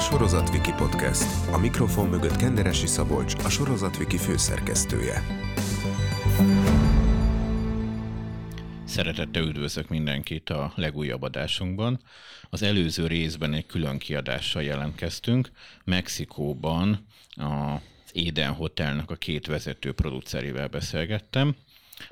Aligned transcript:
Sorozatviki 0.00 0.72
Podcast. 0.72 1.24
A 1.52 1.58
mikrofon 1.58 2.08
mögött 2.08 2.36
Kenderesi 2.36 2.86
Szabolcs, 2.86 3.34
a 3.34 3.48
Sorozatviki 3.48 4.16
főszerkesztője. 4.16 5.22
Szeretettel 8.84 9.42
üdvözlök 9.42 9.88
mindenkit 9.88 10.50
a 10.50 10.72
legújabb 10.74 11.22
adásunkban. 11.22 12.00
Az 12.50 12.62
előző 12.62 13.06
részben 13.06 13.52
egy 13.52 13.66
külön 13.66 13.98
kiadással 13.98 14.62
jelentkeztünk. 14.62 15.50
Mexikóban 15.84 17.06
az 17.36 18.10
Éden 18.12 18.52
Hotelnek 18.52 19.10
a 19.10 19.14
két 19.14 19.46
vezető 19.46 19.92
producerével 19.92 20.68
beszélgettem. 20.68 21.54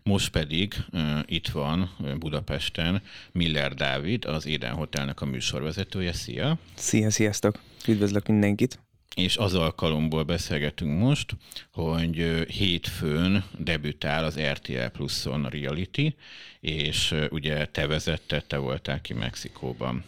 Most 0.02 0.30
pedig 0.30 0.74
uh, 0.92 1.18
itt 1.26 1.48
van 1.48 1.96
Budapesten 2.18 3.02
Miller 3.32 3.74
Dávid, 3.74 4.24
az 4.24 4.46
Éden 4.46 4.74
Hotelnek 4.74 5.20
a 5.20 5.24
műsorvezetője. 5.24 6.12
Szia! 6.12 6.58
Szia, 6.74 7.10
sziasztok! 7.10 7.67
Üdvözlök 7.88 8.26
mindenkit! 8.26 8.78
És 9.14 9.36
az 9.36 9.54
alkalomból 9.54 10.22
beszélgetünk 10.22 10.98
most, 10.98 11.36
hogy 11.72 12.44
hétfőn 12.48 13.44
debütál 13.58 14.24
az 14.24 14.40
RTL 14.40 14.86
Pluson 14.92 15.44
a 15.44 15.48
Reality, 15.48 16.14
és 16.60 17.14
ugye 17.30 17.66
te 17.66 17.86
vezette, 17.86 18.40
te 18.40 18.56
voltál 18.56 19.00
ki 19.00 19.12
Mexikóban. 19.14 20.04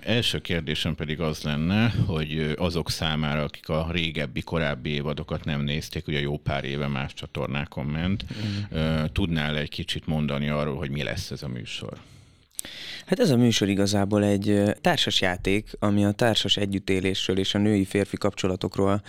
Első 0.00 0.40
kérdésem 0.40 0.94
pedig 0.94 1.20
az 1.20 1.42
lenne, 1.42 1.88
hogy 2.06 2.54
azok 2.56 2.90
számára, 2.90 3.42
akik 3.42 3.68
a 3.68 3.88
régebbi, 3.90 4.40
korábbi 4.40 4.90
évadokat 4.90 5.44
nem 5.44 5.60
nézték, 5.60 6.06
ugye 6.06 6.20
jó 6.20 6.38
pár 6.38 6.64
éve 6.64 6.86
más 6.86 7.14
csatornákon 7.14 7.86
ment, 7.86 8.24
mm. 8.24 9.04
tudnál 9.12 9.56
egy 9.56 9.70
kicsit 9.70 10.06
mondani 10.06 10.48
arról, 10.48 10.76
hogy 10.76 10.90
mi 10.90 11.02
lesz 11.02 11.30
ez 11.30 11.42
a 11.42 11.48
műsor? 11.48 12.00
Hát 13.06 13.20
ez 13.20 13.30
a 13.30 13.36
műsor 13.36 13.68
igazából 13.68 14.24
egy 14.24 14.62
társas 14.80 15.20
játék, 15.20 15.70
ami 15.78 16.04
a 16.04 16.12
társas 16.12 16.56
együttélésről 16.56 17.38
és 17.38 17.54
a 17.54 17.58
női-férfi 17.58 18.16
kapcsolatokról 18.16 19.02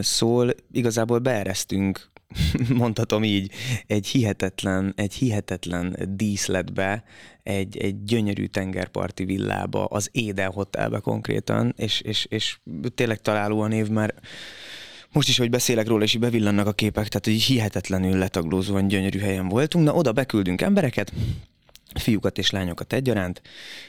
szól. 0.00 0.50
Igazából 0.72 1.18
beeresztünk 1.18 2.10
mondhatom 2.82 3.24
így, 3.24 3.52
egy 3.86 4.06
hihetetlen, 4.06 4.92
egy 4.96 5.14
hihetetlen 5.14 5.96
díszletbe, 6.08 7.04
egy, 7.42 7.76
egy 7.76 8.04
gyönyörű 8.04 8.46
tengerparti 8.46 9.24
villába, 9.24 9.84
az 9.84 10.08
Éden 10.12 10.50
Hotelbe 10.50 10.98
konkrétan, 10.98 11.74
és, 11.76 12.00
és, 12.00 12.26
és 12.28 12.58
tényleg 12.94 13.20
találó 13.20 13.60
a 13.60 13.66
név, 13.66 13.88
mert 13.88 14.20
most 15.12 15.28
is, 15.28 15.38
hogy 15.38 15.50
beszélek 15.50 15.86
róla, 15.86 16.02
és 16.02 16.14
így 16.14 16.20
bevillannak 16.20 16.66
a 16.66 16.72
képek, 16.72 17.08
tehát 17.08 17.24
hogy 17.24 17.42
hihetetlenül 17.42 18.18
letaglózóan 18.18 18.88
gyönyörű 18.88 19.18
helyen 19.18 19.48
voltunk. 19.48 19.84
Na, 19.84 19.94
oda 19.94 20.12
beküldünk 20.12 20.60
embereket, 20.60 21.12
fiúkat 21.98 22.38
és 22.38 22.50
lányokat 22.50 22.92
egyaránt, 22.92 23.42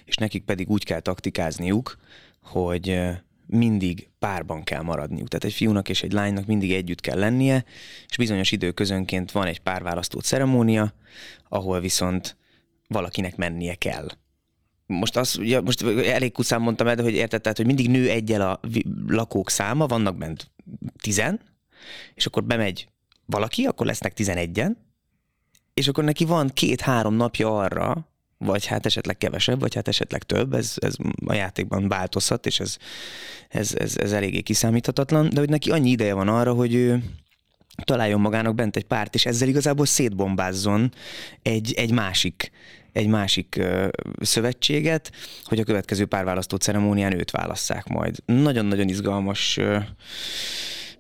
és 0.06 0.16
nekik 0.16 0.44
pedig 0.44 0.70
úgy 0.70 0.84
kell 0.84 1.00
taktikázniuk, 1.00 1.98
hogy 2.42 3.02
mindig 3.46 4.10
párban 4.20 4.64
kell 4.64 4.82
maradniuk. 4.82 5.28
Tehát 5.28 5.46
egy 5.46 5.54
fiúnak 5.54 5.90
és 5.90 6.04
egy 6.04 6.12
lánynak 6.12 6.46
mindig 6.46 6.72
együtt 6.72 7.02
kell 7.02 7.20
lennie, 7.20 7.66
és 8.08 8.18
bizonyos 8.18 8.52
időközönként 8.52 9.32
van 9.32 9.46
egy 9.48 9.60
párválasztó 9.60 10.20
ceremónia, 10.20 10.94
ahol 11.50 11.80
viszont 11.80 12.38
valakinek 12.88 13.36
mennie 13.36 13.76
kell. 13.76 14.08
Most 14.86 15.18
azt, 15.18 15.38
ugye, 15.38 15.62
most 15.62 15.84
elég 15.84 16.32
kuszán 16.32 16.62
mondtam 16.62 16.88
el, 16.88 16.96
de 16.96 17.02
hogy 17.02 17.14
érted, 17.14 17.42
tehát, 17.42 17.58
hogy 17.58 17.66
mindig 17.66 17.90
nő 17.90 18.10
egyel 18.10 18.42
a 18.42 18.60
lakók 19.08 19.50
száma, 19.50 19.86
vannak 19.86 20.18
bent 20.18 20.52
tizen, 21.02 21.40
és 22.14 22.26
akkor 22.26 22.44
bemegy 22.44 22.88
valaki, 23.26 23.66
akkor 23.66 23.86
lesznek 23.86 24.14
tizenegyen, 24.14 24.78
és 25.74 25.88
akkor 25.88 26.04
neki 26.04 26.26
van 26.26 26.50
két-három 26.54 27.16
napja 27.16 27.58
arra, 27.58 28.10
vagy 28.38 28.66
hát 28.66 28.86
esetleg 28.86 29.18
kevesebb, 29.18 29.60
vagy 29.60 29.76
hát 29.76 29.88
esetleg 29.88 30.24
több, 30.24 30.54
ez, 30.54 30.74
ez 30.76 30.96
a 31.26 31.34
játékban 31.34 31.88
változhat, 31.88 32.46
és 32.46 32.60
ez, 32.60 32.78
ez, 33.50 33.76
ez, 33.76 33.98
ez 33.98 34.12
eléggé 34.12 34.42
kiszámíthatatlan, 34.42 35.30
de 35.30 35.40
hogy 35.40 35.50
neki 35.50 35.72
annyi 35.72 35.90
ideje 35.90 36.14
van 36.14 36.28
arra, 36.28 36.54
hogy 36.54 36.74
ő 36.74 37.04
találjon 37.84 38.22
magának 38.22 38.56
bent 38.56 38.76
egy 38.76 38.86
párt, 38.86 39.16
és 39.16 39.26
ezzel 39.26 39.48
igazából 39.48 39.86
szétbombázzon 39.86 40.94
egy, 41.42 41.74
egy 41.74 41.92
másik 41.92 42.52
egy 42.92 43.08
másik 43.08 43.56
ö, 43.56 43.88
szövetséget, 44.22 45.12
hogy 45.44 45.60
a 45.60 45.64
következő 45.64 46.06
párválasztó 46.06 46.58
ceremónián 46.58 47.20
őt 47.20 47.32
válasszák 47.32 47.88
majd. 47.88 48.16
Nagyon-nagyon 48.26 48.88
izgalmas 48.88 49.58
ö, 49.58 49.78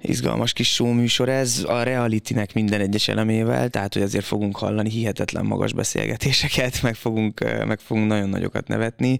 izgalmas 0.02 0.54
kis 0.54 0.74
show 0.74 0.92
műsor 0.94 1.30
ez, 1.30 1.64
a 1.68 1.84
reality 1.84 2.34
minden 2.54 2.82
egyes 2.82 3.08
elemével, 3.08 3.70
tehát 3.70 3.94
hogy 3.94 4.02
azért 4.02 4.26
fogunk 4.26 4.58
hallani 4.58 4.90
hihetetlen 4.90 5.46
magas 5.46 5.74
beszélgetéseket, 5.74 6.82
meg 6.82 6.96
fogunk, 6.96 7.40
meg 7.66 7.80
fogunk 7.80 8.08
nagyon 8.08 8.30
nagyokat 8.30 8.68
nevetni, 8.68 9.20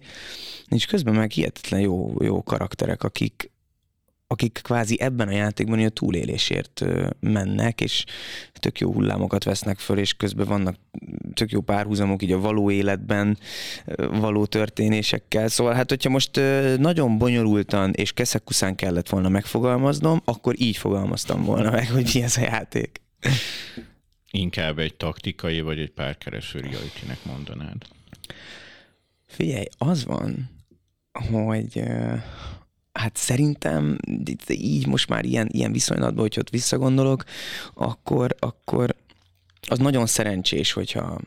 és 0.68 0.86
közben 0.86 1.14
meg 1.14 1.32
hihetetlen 1.32 1.80
jó, 1.80 2.14
jó 2.20 2.44
karakterek, 2.44 3.04
akik, 3.04 3.52
akik 4.32 4.60
kvázi 4.64 5.00
ebben 5.00 5.28
a 5.28 5.32
játékban 5.32 5.80
a 5.80 5.90
túlélésért 5.90 6.86
mennek, 7.20 7.82
és 7.82 8.04
tök 8.54 8.80
jó 8.80 8.94
hullámokat 8.94 9.44
vesznek 9.44 9.80
föl, 9.80 9.98
és 9.98 10.14
közben 10.14 10.48
vannak 10.48 10.76
tök 11.34 11.52
jó 11.52 11.62
párhuzamok 11.62 12.24
így 12.24 12.32
a 12.32 12.40
való 12.40 12.72
életben 12.72 13.38
való 13.96 14.46
történésekkel. 14.46 15.48
Szóval 15.48 15.74
hát, 15.74 15.90
hogyha 15.90 16.10
most 16.10 16.36
nagyon 16.78 17.18
bonyolultan 17.18 17.94
és 17.94 18.12
keszekuszán 18.12 18.76
kellett 18.76 19.10
volna 19.10 19.30
megfogalmaznom, 19.30 20.22
akkor 20.26 20.56
így 20.58 20.78
fogalmaztam 20.78 21.44
volna 21.44 21.72
meg, 21.72 21.90
hogy 21.90 22.12
mi 22.14 22.22
ez 22.22 22.38
a 22.38 22.42
játék. 22.42 23.02
Inkább 24.32 24.80
egy 24.80 24.96
taktikai 24.96 25.62
vagy 25.62 25.80
egy 25.80 25.92
párkereső 25.92 26.60
reality 26.60 27.24
mondanád? 27.24 27.78
Figyelj, 29.28 29.66
az 29.78 30.06
van, 30.06 30.50
hogy 31.32 31.84
hát 32.94 33.18
szerintem 33.18 33.98
így 34.48 34.88
most 34.88 35.10
már 35.10 35.26
ilyen, 35.26 35.48
ilyen 35.52 35.72
viszonylatban, 35.72 36.22
hogy 36.22 36.40
ott 36.40 36.50
visszagondolok, 36.50 37.24
akkor, 37.74 38.36
akkor 38.40 38.96
az 39.68 39.80
nagyon 39.80 40.06
szerencsés, 40.06 40.72
hogyha, 40.72 41.20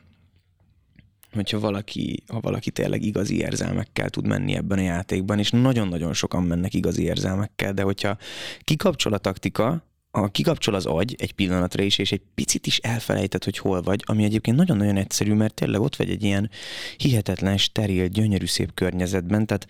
hogyha 1.33 1.61
valaki, 1.61 2.23
ha 2.27 2.41
valaki 2.41 2.71
tényleg 2.71 3.03
igazi 3.03 3.39
érzelmekkel 3.39 4.11
tud 4.11 4.27
menni 4.27 4.55
ebben 4.55 4.79
a 4.79 4.83
játékban, 4.83 5.39
és 5.39 5.51
nagyon-nagyon 5.51 6.13
sokan 6.13 6.43
mennek 6.43 6.75
igazi 6.75 7.03
érzelmekkel, 7.03 7.73
de 7.73 7.83
hogyha 7.83 8.19
kikapcsol 8.65 9.13
a 9.13 9.19
taktika, 9.19 9.83
a 10.17 10.29
kikapcsol 10.29 10.75
az 10.75 10.87
agy 10.87 11.17
egy 11.19 11.33
pillanatra 11.33 11.83
is, 11.83 11.99
és 11.99 12.13
egy 12.13 12.23
picit 12.35 12.67
is 12.67 12.79
elfelejtett, 12.79 13.45
hogy 13.45 13.59
hol 13.59 13.83
vagy, 13.83 14.03
ami 14.07 14.25
egyébként 14.25 14.57
nagyon-nagyon 14.57 14.97
egyszerű, 14.97 15.33
mert 15.33 15.55
tényleg 15.55 15.81
ott 15.81 15.97
vagy 15.97 16.11
egy 16.11 16.23
ilyen 16.23 16.51
hihetetlen, 16.97 17.57
steril, 17.57 18.07
gyönyörű, 18.07 18.47
szép 18.47 18.75
környezetben, 18.75 19.47
tehát 19.47 19.67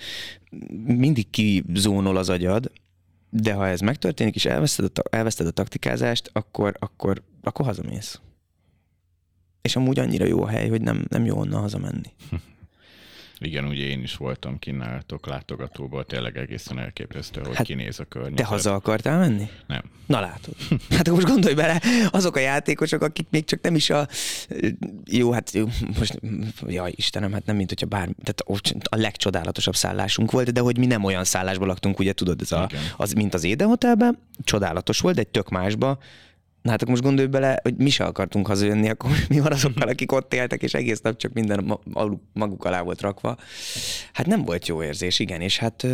mindig 0.84 1.30
kizónol 1.30 2.16
az 2.16 2.28
agyad, 2.28 2.70
de 3.30 3.52
ha 3.52 3.68
ez 3.68 3.80
megtörténik, 3.80 4.34
és 4.34 4.44
elveszted 4.44 4.84
a, 4.94 5.16
elveszted 5.16 5.46
a 5.46 5.50
taktikázást, 5.50 6.30
akkor, 6.32 6.76
akkor, 6.78 7.22
akkor 7.42 7.66
hazamész. 7.66 8.20
És 9.62 9.76
amúgy 9.76 9.98
annyira 9.98 10.24
jó 10.24 10.42
a 10.42 10.48
hely, 10.48 10.68
hogy 10.68 10.82
nem, 10.82 11.04
nem 11.08 11.24
jó 11.24 11.38
onnan 11.38 11.60
hazamenni. 11.60 12.12
Igen, 13.38 13.64
ugye 13.64 13.82
én 13.82 14.02
is 14.02 14.16
voltam 14.16 14.58
kinálatok 14.58 15.26
látogatóból, 15.26 16.04
tényleg 16.04 16.36
egészen 16.36 16.78
elképesztő, 16.78 17.40
hogy 17.40 17.56
hát, 17.56 17.66
kinéz 17.66 18.00
a 18.00 18.04
környezet. 18.04 18.36
Te 18.36 18.44
haza 18.44 18.74
akartál 18.74 19.18
menni? 19.18 19.48
Nem. 19.66 19.82
Na 20.06 20.20
látod. 20.20 20.54
Hát 20.96 21.10
most 21.10 21.26
gondolj 21.26 21.54
bele, 21.54 21.80
azok 22.10 22.36
a 22.36 22.40
játékosok, 22.40 23.02
akik 23.02 23.26
még 23.30 23.44
csak 23.44 23.60
nem 23.60 23.74
is 23.74 23.90
a... 23.90 24.08
Jó, 25.04 25.32
hát 25.32 25.50
jó, 25.50 25.66
most, 25.98 26.20
jaj 26.66 26.92
Istenem, 26.94 27.32
hát 27.32 27.46
nem 27.46 27.56
mint 27.56 27.68
hogyha 27.68 27.86
bár... 27.86 28.08
Tehát 28.22 28.70
a 28.84 28.96
legcsodálatosabb 28.96 29.76
szállásunk 29.76 30.30
volt, 30.30 30.52
de 30.52 30.60
hogy 30.60 30.78
mi 30.78 30.86
nem 30.86 31.04
olyan 31.04 31.24
szállásban 31.24 31.68
laktunk, 31.68 31.98
ugye 31.98 32.12
tudod, 32.12 32.40
ez 32.40 32.52
a, 32.52 32.68
az, 32.96 33.12
mint 33.12 33.34
az 33.34 33.44
Éden 33.44 33.68
Hotelben, 33.68 34.18
csodálatos 34.44 35.00
volt, 35.00 35.18
egy 35.18 35.28
tök 35.28 35.48
másba, 35.48 35.98
Na 36.64 36.70
hát 36.70 36.80
akkor 36.82 36.92
most 36.92 37.06
gondolj 37.06 37.28
bele, 37.28 37.58
hogy 37.62 37.76
mi 37.76 37.90
se 37.90 38.04
akartunk 38.04 38.46
hazajönni, 38.46 38.88
akkor 38.88 39.10
mi 39.28 39.40
van 39.40 39.52
azokkal, 39.52 39.88
akik 39.88 40.12
ott 40.12 40.34
éltek, 40.34 40.62
és 40.62 40.74
egész 40.74 41.00
nap 41.00 41.16
csak 41.16 41.32
minden 41.32 41.78
maguk 42.32 42.64
alá 42.64 42.82
volt 42.82 43.00
rakva. 43.00 43.36
Hát 44.12 44.26
nem 44.26 44.44
volt 44.44 44.66
jó 44.66 44.82
érzés, 44.82 45.18
igen, 45.18 45.40
és 45.40 45.58
hát 45.58 45.86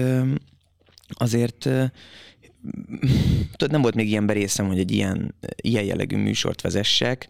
azért 1.09 1.59
tudod, 3.57 3.71
nem 3.71 3.83
volt 3.83 3.95
még 3.95 4.09
ilyen 4.09 4.27
berészem, 4.27 4.67
hogy 4.67 4.79
egy 4.79 4.91
ilyen, 4.91 5.35
ilyen 5.57 5.85
jellegű 5.85 6.17
műsort 6.17 6.61
vezessek, 6.61 7.29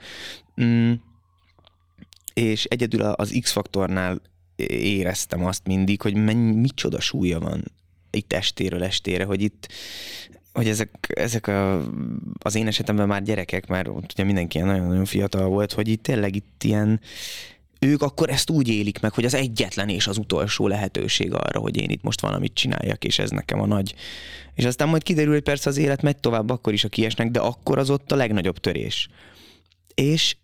mm, 0.63 0.93
és 2.35 2.65
egyedül 2.65 3.03
az 3.03 3.39
X-faktornál 3.41 4.21
éreztem 4.67 5.45
azt 5.45 5.67
mindig, 5.67 6.03
hogy 6.03 6.15
mennyi, 6.15 6.55
micsoda 6.55 7.01
súlya 7.01 7.41
van 7.41 7.73
itt 8.11 8.33
estéről 8.33 8.85
estére, 8.85 9.25
hogy 9.25 9.43
itt 9.43 9.69
hogy 10.53 10.69
ezek, 10.69 11.13
ezek 11.15 11.47
a, 11.47 11.85
az 12.39 12.55
én 12.55 12.67
esetemben 12.67 13.07
már 13.07 13.23
gyerekek, 13.23 13.65
ott 13.71 14.13
ugye 14.13 14.25
mindenki 14.25 14.59
nagyon-nagyon 14.59 15.05
fiatal 15.05 15.49
volt, 15.49 15.73
hogy 15.73 15.89
itt 15.89 16.03
tényleg 16.03 16.37
itt 16.37 16.65
ilyen, 16.65 17.01
ők 17.79 18.03
akkor 18.03 18.31
ezt 18.31 18.51
úgy 18.51 18.69
élik 18.69 19.01
meg, 19.01 19.13
hogy 19.13 19.25
az 19.25 19.35
egyetlen 19.35 19.89
és 19.89 20.07
az 20.07 20.19
utolsó 20.19 20.67
lehetőség 20.69 21.33
arra, 21.33 21.61
hogy 21.61 21.77
én 21.77 21.91
itt 21.91 22.03
most 22.03 22.21
valamit 22.21 22.55
csináljak, 22.55 23.05
és 23.05 23.19
ez 23.19 23.31
nekem 23.31 23.61
a 23.61 23.67
nagy. 23.67 23.95
És 24.55 24.65
aztán 24.65 24.89
majd 24.89 25.03
kiderül, 25.03 25.33
hogy 25.33 25.43
persze 25.43 25.71
az 25.71 25.77
élet 25.77 26.03
megy 26.03 26.17
tovább 26.17 26.51
akkor 26.51 26.73
is, 26.73 26.85
a 26.85 26.89
kiesnek, 26.89 27.31
de 27.31 27.41
akkor 27.41 27.79
az 27.79 27.91
ott 27.91 28.13
a 28.13 28.17
legnagyobb 28.17 28.59
törés. 28.59 29.09
És 29.95 30.37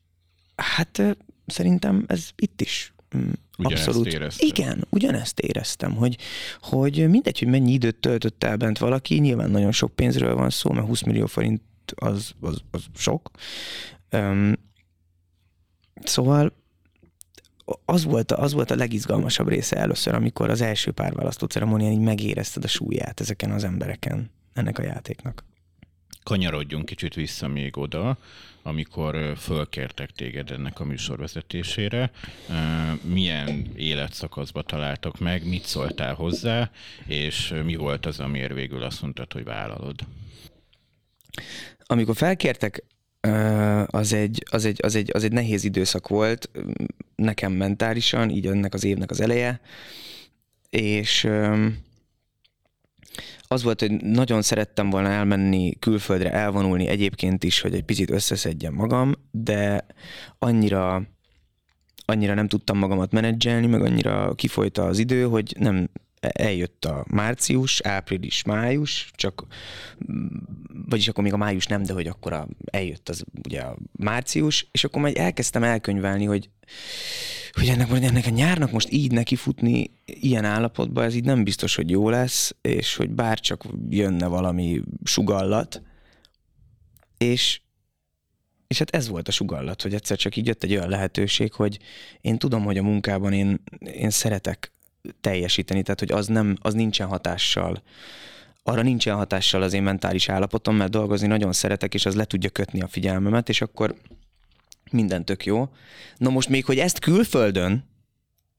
hát 0.56 1.17
szerintem 1.47 2.05
ez 2.06 2.29
itt 2.37 2.61
is 2.61 2.94
Ugyanezt 3.58 3.87
abszolút. 3.87 4.06
érezted. 4.06 4.49
Igen, 4.49 4.87
ugyanezt 4.91 5.41
éreztem, 5.41 5.94
hogy, 5.94 6.19
hogy 6.61 7.08
mindegy, 7.08 7.38
hogy 7.38 7.49
mennyi 7.49 7.73
időt 7.73 7.97
töltött 7.97 8.44
el 8.44 8.56
bent 8.56 8.79
valaki, 8.79 9.19
nyilván 9.19 9.50
nagyon 9.50 9.73
sok 9.73 9.94
pénzről 9.94 10.35
van 10.35 10.50
szó, 10.50 10.73
mert 10.73 10.87
20 10.87 11.03
millió 11.03 11.26
forint 11.26 11.62
az, 11.94 12.32
az, 12.41 12.61
az 12.70 12.85
sok. 12.94 13.31
Um, 14.12 14.53
szóval 16.05 16.53
az 17.85 18.05
volt, 18.05 18.32
az 18.32 18.53
volt 18.53 18.70
a 18.70 18.76
legizgalmasabb 18.76 19.49
része 19.49 19.76
először, 19.76 20.14
amikor 20.14 20.50
az 20.50 20.61
első 20.61 20.91
pár 20.91 21.14
választó 21.14 21.47
ceremónián 21.47 21.93
így 21.93 21.99
megérezted 21.99 22.64
a 22.64 22.69
súlyát 22.69 23.20
ezeken 23.20 23.50
az 23.50 23.64
embereken, 23.64 24.31
ennek 24.53 24.79
a 24.79 24.82
játéknak. 24.82 25.44
Kanyarodjunk 26.26 26.84
kicsit 26.84 27.14
vissza 27.14 27.49
még 27.49 27.76
oda, 27.76 28.19
amikor 28.62 29.37
fölkértek 29.37 30.11
téged 30.11 30.50
ennek 30.50 30.81
a 30.81 30.84
műsorvezetésére. 30.84 32.11
Milyen 33.02 33.67
életszakaszba 33.76 34.62
találtak 34.62 35.19
meg, 35.19 35.49
mit 35.49 35.64
szóltál 35.64 36.14
hozzá, 36.14 36.70
és 37.06 37.55
mi 37.64 37.75
volt 37.76 38.06
az, 38.06 38.20
amiért 38.20 38.52
végül 38.52 38.82
azt 38.82 39.02
mondtad, 39.02 39.32
hogy 39.32 39.44
vállalod? 39.44 40.00
Amikor 41.84 42.17
felkértek, 42.17 42.84
az 43.87 44.12
egy, 44.12 44.43
az, 44.50 44.64
egy, 44.64 44.81
az, 44.82 44.94
egy, 44.94 45.11
az 45.12 45.25
egy 45.25 45.32
nehéz 45.32 45.64
időszak 45.64 46.08
volt 46.08 46.50
nekem 47.14 47.52
mentálisan, 47.52 48.31
így 48.31 48.46
ennek 48.46 48.75
az 48.75 48.84
évnek 48.84 49.11
az 49.11 49.20
eleje, 49.20 49.61
és 50.70 51.29
az 53.48 53.62
volt, 53.62 53.81
hogy 53.81 53.90
nagyon 53.90 54.43
szerettem 54.43 54.90
volna 54.90 55.08
elmenni 55.08 55.78
külföldre, 55.78 56.32
elvonulni 56.32 56.87
egyébként 56.87 57.44
is, 57.44 57.60
hogy 57.60 57.75
egy 57.75 57.84
picit 57.84 58.10
összeszedjem 58.10 58.75
magam, 58.75 59.14
de 59.31 59.87
annyira 60.38 61.02
annyira 62.08 62.34
nem 62.34 62.48
tudtam 62.48 62.78
magamat 62.78 63.12
menedzselni, 63.12 63.66
meg 63.66 63.82
annyira 63.82 64.34
kifolyta 64.34 64.84
az 64.84 64.98
idő, 64.98 65.25
hogy 65.25 65.56
nem 65.58 65.88
eljött 66.20 66.84
a 66.84 67.04
március, 67.08 67.81
április, 67.81 68.43
május, 68.44 69.10
csak 69.14 69.46
vagyis 70.88 71.08
akkor 71.08 71.25
még 71.25 71.32
a 71.32 71.37
május 71.37 71.66
nem, 71.66 71.82
de 71.82 71.93
hogy 71.93 72.06
akkor 72.06 72.32
a, 72.32 72.48
eljött 72.64 73.08
az 73.08 73.25
ugye 73.44 73.60
a 73.60 73.76
március, 73.93 74.69
és 74.72 74.84
akkor 74.84 75.00
majd 75.00 75.19
elkezdtem 75.19 75.62
elkönyvelni, 75.62 76.25
hogy 76.25 76.50
hogy 77.52 77.68
ennek, 77.68 77.90
ennek 77.90 78.26
a 78.26 78.30
nyárnak 78.30 78.70
most 78.70 78.90
így 78.90 79.12
nekifutni 79.12 79.90
ilyen 80.04 80.44
állapotban, 80.44 81.04
ez 81.04 81.14
így 81.14 81.24
nem 81.24 81.44
biztos, 81.44 81.74
hogy 81.74 81.90
jó 81.90 82.08
lesz, 82.08 82.54
és 82.60 82.96
hogy 82.96 83.10
bárcsak 83.10 83.64
jönne 83.90 84.26
valami 84.26 84.82
sugallat, 85.04 85.82
és, 87.18 87.60
és 88.66 88.78
hát 88.78 88.90
ez 88.90 89.08
volt 89.08 89.28
a 89.28 89.30
sugallat, 89.30 89.82
hogy 89.82 89.94
egyszer 89.94 90.16
csak 90.16 90.36
így 90.36 90.46
jött 90.46 90.62
egy 90.62 90.72
olyan 90.72 90.88
lehetőség, 90.88 91.52
hogy 91.52 91.78
én 92.20 92.38
tudom, 92.38 92.64
hogy 92.64 92.78
a 92.78 92.82
munkában 92.82 93.32
én, 93.32 93.62
én 93.92 94.10
szeretek 94.10 94.72
teljesíteni, 95.20 95.82
tehát 95.82 96.00
hogy 96.00 96.12
az, 96.12 96.26
nem, 96.26 96.56
az 96.60 96.74
nincsen 96.74 97.06
hatással. 97.06 97.82
Arra 98.62 98.82
nincsen 98.82 99.16
hatással 99.16 99.62
az 99.62 99.72
én 99.72 99.82
mentális 99.82 100.28
állapotom, 100.28 100.76
mert 100.76 100.90
dolgozni 100.90 101.26
nagyon 101.26 101.52
szeretek, 101.52 101.94
és 101.94 102.06
az 102.06 102.14
le 102.14 102.24
tudja 102.24 102.50
kötni 102.50 102.80
a 102.80 102.88
figyelmemet, 102.88 103.48
és 103.48 103.60
akkor 103.60 103.94
minden 104.90 105.24
tök 105.24 105.44
jó. 105.44 105.68
Na 106.16 106.30
most 106.30 106.48
még, 106.48 106.64
hogy 106.64 106.78
ezt 106.78 106.98
külföldön, 106.98 107.84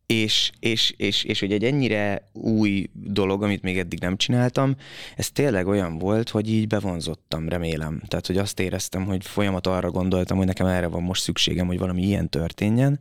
és, 0.07 0.51
és, 0.59 0.94
és, 0.97 1.24
és 1.24 1.39
hogy 1.39 1.51
egy 1.51 1.63
ennyire 1.63 2.29
új 2.33 2.89
dolog, 2.94 3.44
amit 3.44 3.62
még 3.62 3.77
eddig 3.77 4.00
nem 4.00 4.18
csináltam, 4.18 4.75
ez 5.15 5.31
tényleg 5.31 5.68
olyan 5.68 5.97
volt, 5.97 6.29
hogy 6.29 6.50
így 6.51 6.68
bevonzottam, 6.68 7.50
remélem. 7.50 8.01
Tehát, 8.07 8.27
hogy 8.27 8.38
azt 8.38 8.59
éreztem, 8.59 9.06
hogy 9.06 9.25
folyamat 9.25 9.68
arra 9.68 9.91
gondoltam, 9.91 10.38
hogy 10.38 10.45
nekem 10.45 10.65
erre 10.65 10.88
van 10.88 11.03
most 11.03 11.21
szükségem, 11.21 11.68
hogy 11.68 11.77
valami 11.77 12.03
ilyen 12.03 12.29
történjen, 12.29 13.00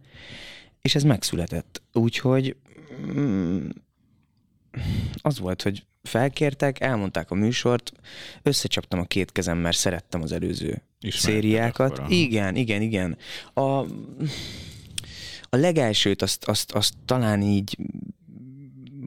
és 0.83 0.95
ez 0.95 1.03
megszületett. 1.03 1.83
Úgyhogy 1.93 2.57
mm, 3.07 3.69
az 5.23 5.39
volt, 5.39 5.63
hogy 5.63 5.85
felkértek, 6.03 6.81
elmondták 6.81 7.31
a 7.31 7.35
műsort, 7.35 7.93
összecsaptam 8.43 8.99
a 8.99 9.05
két 9.05 9.33
kezem, 9.33 9.59
mert 9.59 9.77
szerettem 9.77 10.23
az 10.23 10.33
előző 10.33 10.83
szériákat. 11.15 11.99
Akkor, 11.99 12.13
igen, 12.13 12.57
igen, 12.57 12.83
igen. 12.83 13.17
A, 13.55 13.61
a 15.49 15.57
legelsőt 15.57 16.23
azt, 16.23 16.45
azt, 16.45 16.73
azt 16.73 16.95
talán 17.05 17.43
így 17.43 17.79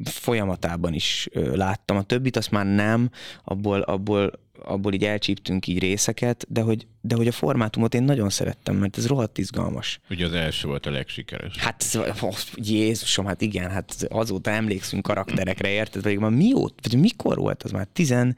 folyamatában 0.04 0.94
is 0.94 1.28
láttam, 1.34 1.98
a 1.98 2.02
többit 2.02 2.38
azt 2.38 2.52
már 2.52 2.66
nem, 2.66 3.10
abból, 3.44 3.82
abból 3.82 4.40
abból 4.64 4.94
így 4.94 5.04
elcsíptünk 5.04 5.68
így 5.68 5.80
részeket, 5.80 6.46
de 6.50 6.62
hogy, 6.62 6.88
de 7.02 7.16
hogy 7.16 7.28
a 7.28 7.32
formátumot 7.32 7.94
én 7.94 8.04
nagyon 8.04 8.30
szerettem, 8.30 8.76
mert 8.76 8.98
ez 8.98 9.08
rohadt 9.08 9.38
izgalmas. 9.38 10.00
Ugye 10.10 10.26
az 10.26 10.34
első 10.34 10.68
volt 10.68 10.86
a 10.86 10.92
legsikeres. 10.92 11.58
Hát 11.58 11.86
oh, 12.22 12.38
Jézusom, 12.56 13.26
hát 13.26 13.42
igen, 13.42 13.70
hát 13.70 14.08
azóta 14.10 14.52
emlékszünk 14.52 15.04
karakterekre, 15.04 15.70
érted? 15.70 16.04
Vagy 16.04 16.20
már 16.20 16.32
mióta, 16.32 16.90
vagy 16.90 17.00
mikor 17.00 17.38
volt 17.38 17.64
az 17.64 17.72
már? 17.72 17.88
Tizen, 17.94 18.38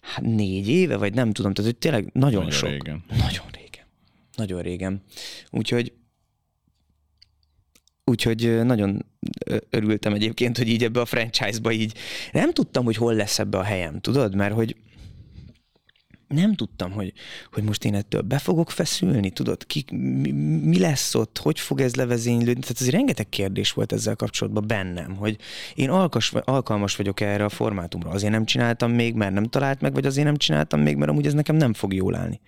hát 0.00 0.24
négy 0.24 0.68
éve, 0.68 0.96
vagy 0.96 1.14
nem 1.14 1.32
tudom, 1.32 1.52
tehát 1.52 1.70
hogy 1.70 1.80
tényleg 1.80 2.10
nagyon, 2.12 2.42
nagyon 2.42 2.50
sok. 2.50 2.68
Régen. 2.68 3.04
Nagyon 3.24 3.46
régen. 3.52 3.84
Nagyon 4.36 4.62
régen. 4.62 5.02
Úgyhogy 5.50 5.92
Úgyhogy 8.04 8.64
nagyon 8.64 9.06
örültem 9.70 10.14
egyébként, 10.14 10.58
hogy 10.58 10.68
így 10.68 10.84
ebbe 10.84 11.00
a 11.00 11.04
franchise-ba 11.04 11.72
így 11.72 11.94
nem 12.32 12.52
tudtam, 12.52 12.84
hogy 12.84 12.96
hol 12.96 13.14
lesz 13.14 13.38
ebbe 13.38 13.58
a 13.58 13.62
helyem, 13.62 14.00
tudod? 14.00 14.34
Mert 14.34 14.54
hogy 14.54 14.76
nem 16.34 16.54
tudtam, 16.54 16.92
hogy, 16.92 17.12
hogy 17.52 17.62
most 17.62 17.84
én 17.84 17.94
ettől 17.94 18.20
be 18.20 18.38
fogok 18.38 18.70
feszülni, 18.70 19.30
tudod, 19.30 19.66
ki, 19.66 19.84
mi, 19.96 20.30
mi 20.30 20.78
lesz 20.78 21.14
ott, 21.14 21.38
hogy 21.38 21.60
fog 21.60 21.80
ez 21.80 21.94
levezénylődni, 21.94 22.60
tehát 22.60 22.80
ez 22.80 22.90
rengeteg 22.90 23.28
kérdés 23.28 23.72
volt 23.72 23.92
ezzel 23.92 24.16
kapcsolatban 24.16 24.66
bennem, 24.66 25.16
hogy 25.16 25.36
én 25.74 25.90
alkas, 25.90 26.32
alkalmas 26.32 26.96
vagyok 26.96 27.20
erre 27.20 27.44
a 27.44 27.48
formátumra, 27.48 28.10
azért 28.10 28.32
nem 28.32 28.44
csináltam 28.44 28.92
még, 28.92 29.14
mert 29.14 29.32
nem 29.32 29.44
talált 29.44 29.80
meg, 29.80 29.92
vagy 29.92 30.06
azért 30.06 30.26
nem 30.26 30.36
csináltam 30.36 30.80
még, 30.80 30.96
mert 30.96 31.10
amúgy 31.10 31.26
ez 31.26 31.34
nekem 31.34 31.56
nem 31.56 31.72
fog 31.72 31.94
jól 31.94 32.14
állni. 32.14 32.40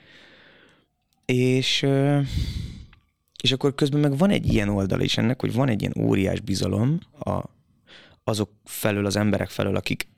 És, 1.24 1.86
és 3.42 3.52
akkor 3.52 3.74
közben 3.74 4.00
meg 4.00 4.16
van 4.16 4.30
egy 4.30 4.52
ilyen 4.52 4.68
oldal 4.68 5.00
is 5.00 5.18
ennek, 5.18 5.40
hogy 5.40 5.52
van 5.52 5.68
egy 5.68 5.80
ilyen 5.80 5.94
óriás 5.98 6.40
bizalom 6.40 6.98
a, 7.18 7.40
azok 8.24 8.50
felől, 8.64 9.06
az 9.06 9.16
emberek 9.16 9.50
felől, 9.50 9.76
akik 9.76 10.11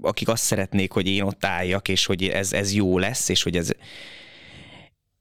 akik 0.00 0.28
azt 0.28 0.42
szeretnék, 0.42 0.92
hogy 0.92 1.06
én 1.06 1.22
ott 1.22 1.44
álljak, 1.44 1.88
és 1.88 2.06
hogy 2.06 2.24
ez, 2.24 2.52
ez 2.52 2.74
jó 2.74 2.98
lesz, 2.98 3.28
és 3.28 3.42
hogy 3.42 3.56
ez... 3.56 3.70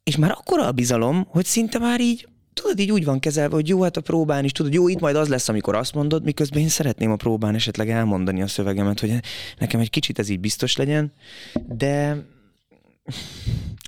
És 0.04 0.18
már 0.18 0.32
akkora 0.32 0.66
a 0.66 0.72
bizalom, 0.72 1.26
hogy 1.30 1.46
szinte 1.46 1.80
már 1.80 2.02
így, 2.02 2.28
tudod, 2.54 2.80
így 2.80 2.92
úgy 2.92 3.06
van 3.06 3.20
kezelve, 3.20 3.56
hogy 3.56 3.68
jó, 3.68 3.82
hát 3.82 3.98
a 3.98 4.02
próbán 4.02 4.44
is, 4.44 4.52
tudod, 4.52 4.74
jó, 4.74 4.88
itt 4.88 5.00
majd 5.00 5.16
az 5.16 5.28
lesz, 5.28 5.50
amikor 5.50 5.76
azt 5.76 5.94
mondod, 5.94 6.24
miközben 6.24 6.62
én 6.62 6.68
szeretném 6.68 7.12
a 7.12 7.16
próbán 7.16 7.56
esetleg 7.56 7.90
elmondani 7.90 8.42
a 8.42 8.48
szövegemet, 8.48 9.00
hogy 9.00 9.20
nekem 9.58 9.80
egy 9.80 9.90
kicsit 9.90 10.20
ez 10.20 10.30
így 10.30 10.40
biztos 10.40 10.76
legyen, 10.76 11.14
de 11.68 12.26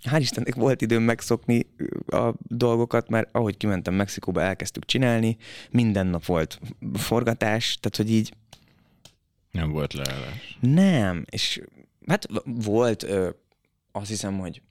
hál' 0.10 0.20
Istennek 0.20 0.56
volt 0.56 0.82
időm 0.82 1.04
megszokni 1.04 1.68
a 2.08 2.34
dolgokat, 2.38 3.10
mert 3.10 3.30
ahogy 3.32 3.58
kimentem 3.58 3.94
Mexikóba, 3.94 4.42
elkezdtük 4.42 4.86
csinálni, 4.86 5.38
minden 5.72 6.08
nap 6.08 6.26
volt 6.26 6.60
forgatás, 6.94 7.78
tehát 7.82 7.98
hogy 7.98 8.12
így 8.12 8.34
nem 9.56 9.72
volt 9.72 9.94
leállás. 9.94 10.58
Nem, 10.60 11.26
és 11.30 11.62
hát 12.08 12.28
volt, 12.46 13.04
ö, 13.04 13.30
azt 13.92 14.08
hiszem, 14.10 14.40
hogy 14.40 14.62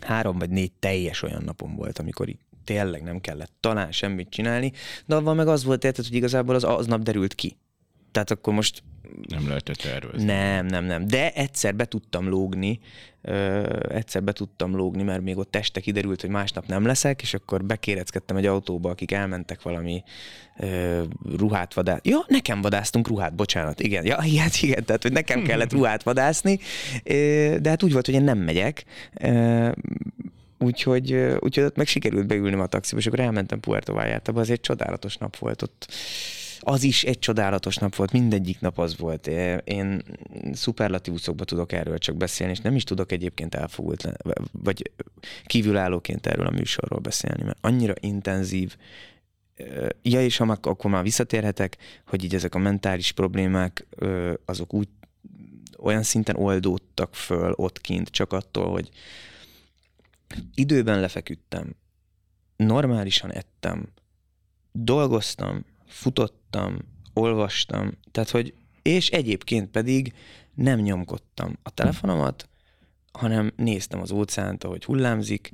három 0.00 0.38
vagy 0.38 0.50
négy 0.50 0.72
teljes 0.72 1.22
olyan 1.22 1.42
napom 1.44 1.74
volt, 1.74 1.98
amikor 1.98 2.28
így 2.28 2.38
tényleg 2.64 3.02
nem 3.02 3.20
kellett 3.20 3.52
talán 3.60 3.92
semmit 3.92 4.30
csinálni, 4.30 4.72
de 5.06 5.14
avval 5.14 5.34
meg 5.34 5.48
az 5.48 5.64
volt 5.64 5.84
érted, 5.84 6.06
hogy 6.06 6.14
igazából 6.14 6.54
az 6.54 6.64
aznap 6.64 7.02
derült 7.02 7.34
ki. 7.34 7.56
Tehát 8.10 8.30
akkor 8.30 8.54
most 8.54 8.82
nem 9.28 9.48
lehetett 9.48 9.76
tervezni. 9.76 10.24
Nem, 10.24 10.66
nem, 10.66 10.84
nem. 10.84 11.06
De 11.06 11.32
egyszer 11.32 11.74
be 11.74 11.84
tudtam 11.84 12.28
lógni, 12.28 12.80
ö, 13.22 13.62
egyszer 13.88 14.22
be 14.22 14.32
tudtam 14.32 14.76
lógni, 14.76 15.02
mert 15.02 15.22
még 15.22 15.38
ott 15.38 15.50
teste 15.50 15.80
kiderült, 15.80 16.20
hogy 16.20 16.30
másnap 16.30 16.66
nem 16.66 16.86
leszek, 16.86 17.22
és 17.22 17.34
akkor 17.34 17.64
bekéreckedtem 17.64 18.36
egy 18.36 18.46
autóba, 18.46 18.90
akik 18.90 19.12
elmentek 19.12 19.62
valami 19.62 20.02
ö, 20.56 21.02
ruhát 21.36 21.74
vadászni. 21.74 22.10
Ja, 22.10 22.24
nekem 22.26 22.60
vadáztunk 22.60 23.08
ruhát, 23.08 23.34
bocsánat, 23.34 23.80
igen. 23.80 24.06
Ja, 24.06 24.18
igen, 24.24 24.48
igen, 24.62 24.84
tehát 24.84 25.02
hogy 25.02 25.12
nekem 25.12 25.42
kellett 25.42 25.72
ruhát 25.72 26.02
vadászni, 26.02 26.58
de 27.60 27.68
hát 27.68 27.82
úgy 27.82 27.92
volt, 27.92 28.06
hogy 28.06 28.14
én 28.14 28.24
nem 28.24 28.38
megyek. 28.38 28.84
Úgyhogy, 30.58 31.12
úgyhogy 31.40 31.64
ott 31.64 31.76
meg 31.76 31.86
sikerült 31.86 32.26
beülni 32.26 32.56
a 32.56 32.66
taxiba, 32.66 33.00
és 33.00 33.06
akkor 33.06 33.20
elmentem 33.20 33.60
Puerto 33.60 33.92
Vallarta-ba, 33.92 34.40
az 34.40 34.50
egy 34.50 34.60
csodálatos 34.60 35.16
nap 35.16 35.36
volt 35.36 35.62
ott 35.62 35.92
az 36.64 36.82
is 36.82 37.04
egy 37.04 37.18
csodálatos 37.18 37.76
nap 37.76 37.94
volt, 37.94 38.12
mindegyik 38.12 38.60
nap 38.60 38.78
az 38.78 38.96
volt. 38.96 39.26
Én 39.64 40.02
szuperlatívuszokba 40.52 41.44
tudok 41.44 41.72
erről 41.72 41.98
csak 41.98 42.16
beszélni, 42.16 42.52
és 42.52 42.60
nem 42.60 42.74
is 42.74 42.84
tudok 42.84 43.12
egyébként 43.12 43.54
elfogult, 43.54 44.08
vagy 44.52 44.90
kívülállóként 45.44 46.26
erről 46.26 46.46
a 46.46 46.50
műsorról 46.50 46.98
beszélni, 46.98 47.42
mert 47.42 47.58
annyira 47.60 47.94
intenzív, 48.00 48.76
ja, 50.02 50.24
és 50.24 50.36
ha 50.36 50.58
akkor 50.62 50.90
már 50.90 51.02
visszatérhetek, 51.02 51.76
hogy 52.06 52.24
így 52.24 52.34
ezek 52.34 52.54
a 52.54 52.58
mentális 52.58 53.12
problémák, 53.12 53.86
azok 54.44 54.74
úgy 54.74 54.88
olyan 55.78 56.02
szinten 56.02 56.36
oldódtak 56.36 57.14
föl 57.14 57.52
ott 57.56 57.80
kint, 57.80 58.08
csak 58.08 58.32
attól, 58.32 58.70
hogy 58.70 58.88
időben 60.54 61.00
lefeküdtem, 61.00 61.74
normálisan 62.56 63.32
ettem, 63.32 63.88
dolgoztam, 64.72 65.64
futottam, 65.92 66.78
olvastam, 67.14 67.90
tehát 68.10 68.30
hogy, 68.30 68.54
és 68.82 69.08
egyébként 69.08 69.70
pedig 69.70 70.12
nem 70.54 70.78
nyomkodtam 70.78 71.58
a 71.62 71.70
telefonomat, 71.70 72.48
hanem 73.12 73.52
néztem 73.56 74.00
az 74.00 74.10
óceánt, 74.10 74.64
ahogy 74.64 74.84
hullámzik, 74.84 75.50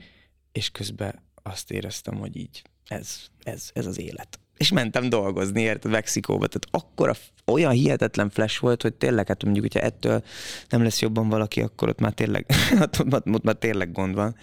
és 0.52 0.70
közben 0.70 1.22
azt 1.42 1.70
éreztem, 1.70 2.14
hogy 2.14 2.36
így 2.36 2.62
ez, 2.86 3.20
ez, 3.42 3.70
ez 3.72 3.86
az 3.86 3.98
élet. 3.98 4.38
És 4.56 4.72
mentem 4.72 5.08
dolgozni, 5.08 5.60
érted, 5.60 5.90
Mexikóba. 5.90 6.46
Tehát 6.46 6.84
akkor 6.84 7.16
olyan 7.46 7.72
hihetetlen 7.72 8.30
flash 8.30 8.60
volt, 8.60 8.82
hogy 8.82 8.94
tényleg, 8.94 9.26
hát 9.26 9.44
mondjuk, 9.44 9.64
hogyha 9.64 9.86
ettől 9.86 10.22
nem 10.68 10.82
lesz 10.82 11.00
jobban 11.00 11.28
valaki, 11.28 11.60
akkor 11.60 11.88
ott 11.88 12.00
már 12.00 12.12
tényleg, 12.12 12.46
ott, 12.80 13.26
ott 13.26 13.42
már 13.42 13.54
tényleg 13.54 13.92
gond 13.92 14.14
van. 14.14 14.36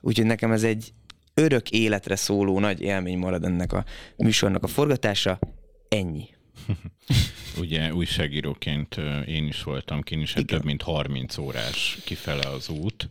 Úgyhogy 0.00 0.26
nekem 0.26 0.52
ez 0.52 0.62
egy 0.62 0.92
örök 1.38 1.70
életre 1.70 2.16
szóló 2.16 2.58
nagy 2.58 2.80
élmény 2.80 3.18
marad 3.18 3.44
ennek 3.44 3.72
a 3.72 3.84
műsornak 4.16 4.62
a 4.62 4.66
forgatása. 4.66 5.38
Ennyi. 5.88 6.28
Ugye 7.60 7.94
újságíróként 7.94 8.96
én 9.26 9.46
is 9.46 9.62
voltam 9.62 10.02
kint, 10.02 10.22
és 10.22 10.36
több 10.46 10.64
mint 10.64 10.82
30 10.82 11.38
órás 11.38 11.98
kifele 12.04 12.48
az 12.48 12.68
út. 12.68 13.08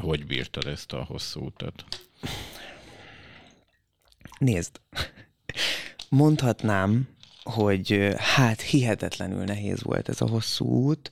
Hogy 0.00 0.26
bírtad 0.26 0.66
ezt 0.66 0.92
a 0.92 1.04
hosszú 1.04 1.44
utat? 1.44 1.84
Nézd, 4.38 4.80
mondhatnám, 6.08 7.08
hogy 7.42 8.08
hát 8.16 8.60
hihetetlenül 8.60 9.44
nehéz 9.44 9.82
volt 9.82 10.08
ez 10.08 10.20
a 10.20 10.28
hosszú 10.28 10.64
út, 10.64 11.10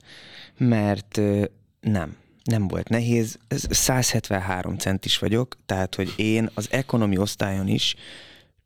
mert 0.57 1.21
nem, 1.79 2.15
nem 2.47 2.67
volt 2.67 2.89
nehéz. 2.89 3.37
173 3.69 4.77
centis 4.77 5.17
vagyok, 5.17 5.57
tehát 5.65 5.95
hogy 5.95 6.13
én 6.15 6.49
az 6.53 6.67
ekonomi 6.71 7.17
osztályon 7.17 7.67
is 7.67 7.95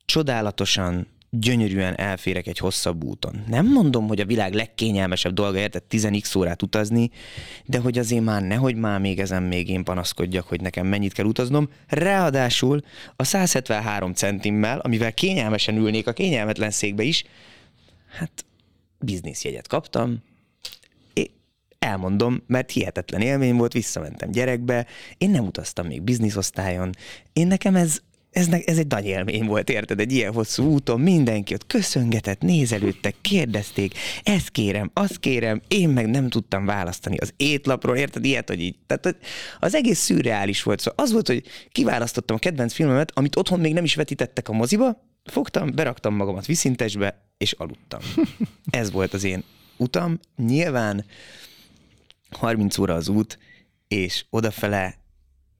csodálatosan 0.05 1.07
gyönyörűen 1.33 1.97
elférek 1.97 2.47
egy 2.47 2.57
hosszabb 2.57 3.03
úton. 3.03 3.43
Nem 3.47 3.65
mondom, 3.65 4.07
hogy 4.07 4.19
a 4.19 4.25
világ 4.25 4.53
legkényelmesebb 4.53 5.33
dolga 5.33 5.57
érted 5.57 5.83
10x 5.89 6.37
órát 6.37 6.61
utazni, 6.61 7.09
de 7.65 7.79
hogy 7.79 7.97
azért 7.97 8.23
már 8.23 8.41
nehogy 8.41 8.75
már 8.75 8.99
még 8.99 9.19
ezen 9.19 9.43
még 9.43 9.69
én 9.69 9.83
panaszkodjak, 9.83 10.47
hogy 10.47 10.61
nekem 10.61 10.87
mennyit 10.87 11.13
kell 11.13 11.25
utaznom. 11.25 11.69
Ráadásul 11.87 12.81
a 13.15 13.23
173 13.23 14.13
centimmel, 14.13 14.79
amivel 14.79 15.13
kényelmesen 15.13 15.75
ülnék 15.75 16.07
a 16.07 16.13
kényelmetlen 16.13 16.71
székbe 16.71 17.03
is, 17.03 17.23
hát 18.17 18.45
bizniszjegyet 18.99 19.67
kaptam, 19.67 20.23
elmondom, 21.85 22.43
mert 22.47 22.71
hihetetlen 22.71 23.21
élmény 23.21 23.55
volt, 23.55 23.73
visszamentem 23.73 24.31
gyerekbe, 24.31 24.85
én 25.17 25.29
nem 25.29 25.45
utaztam 25.45 25.87
még 25.87 26.01
bizniszosztályon, 26.01 26.89
én 27.33 27.47
nekem 27.47 27.75
ez 27.75 27.99
ez, 28.31 28.47
ez 28.65 28.77
egy 28.77 28.87
nagy 28.87 29.05
élmény 29.05 29.45
volt, 29.45 29.69
érted? 29.69 29.99
Egy 29.99 30.11
ilyen 30.11 30.33
hosszú 30.33 30.63
úton 30.63 30.99
mindenki 30.99 31.53
ott 31.53 31.67
köszöngetett, 31.67 32.41
nézelődtek, 32.41 33.15
kérdezték, 33.21 33.93
ezt 34.23 34.49
kérem, 34.49 34.91
azt 34.93 35.19
kérem, 35.19 35.61
én 35.67 35.89
meg 35.89 36.09
nem 36.09 36.29
tudtam 36.29 36.65
választani 36.65 37.17
az 37.17 37.33
étlapról, 37.37 37.95
érted? 37.95 38.25
Ilyet, 38.25 38.49
hogy 38.49 38.61
így. 38.61 38.75
Tehát 38.87 39.17
az 39.59 39.75
egész 39.75 39.99
szürreális 39.99 40.63
volt. 40.63 40.79
Szóval 40.79 41.05
az 41.05 41.11
volt, 41.11 41.27
hogy 41.27 41.43
kiválasztottam 41.71 42.35
a 42.35 42.39
kedvenc 42.39 42.73
filmemet, 42.73 43.11
amit 43.15 43.35
otthon 43.35 43.59
még 43.59 43.73
nem 43.73 43.83
is 43.83 43.95
vetítettek 43.95 44.49
a 44.49 44.53
moziba, 44.53 45.03
fogtam, 45.23 45.71
beraktam 45.75 46.15
magamat 46.15 46.45
viszintesbe, 46.45 47.21
és 47.37 47.51
aludtam. 47.51 47.99
Ez 48.69 48.91
volt 48.91 49.13
az 49.13 49.23
én 49.23 49.43
utam. 49.77 50.19
Nyilván 50.35 51.05
30 52.31 52.77
óra 52.77 52.93
az 52.93 53.07
út, 53.07 53.39
és 53.87 54.25
odafele 54.29 54.95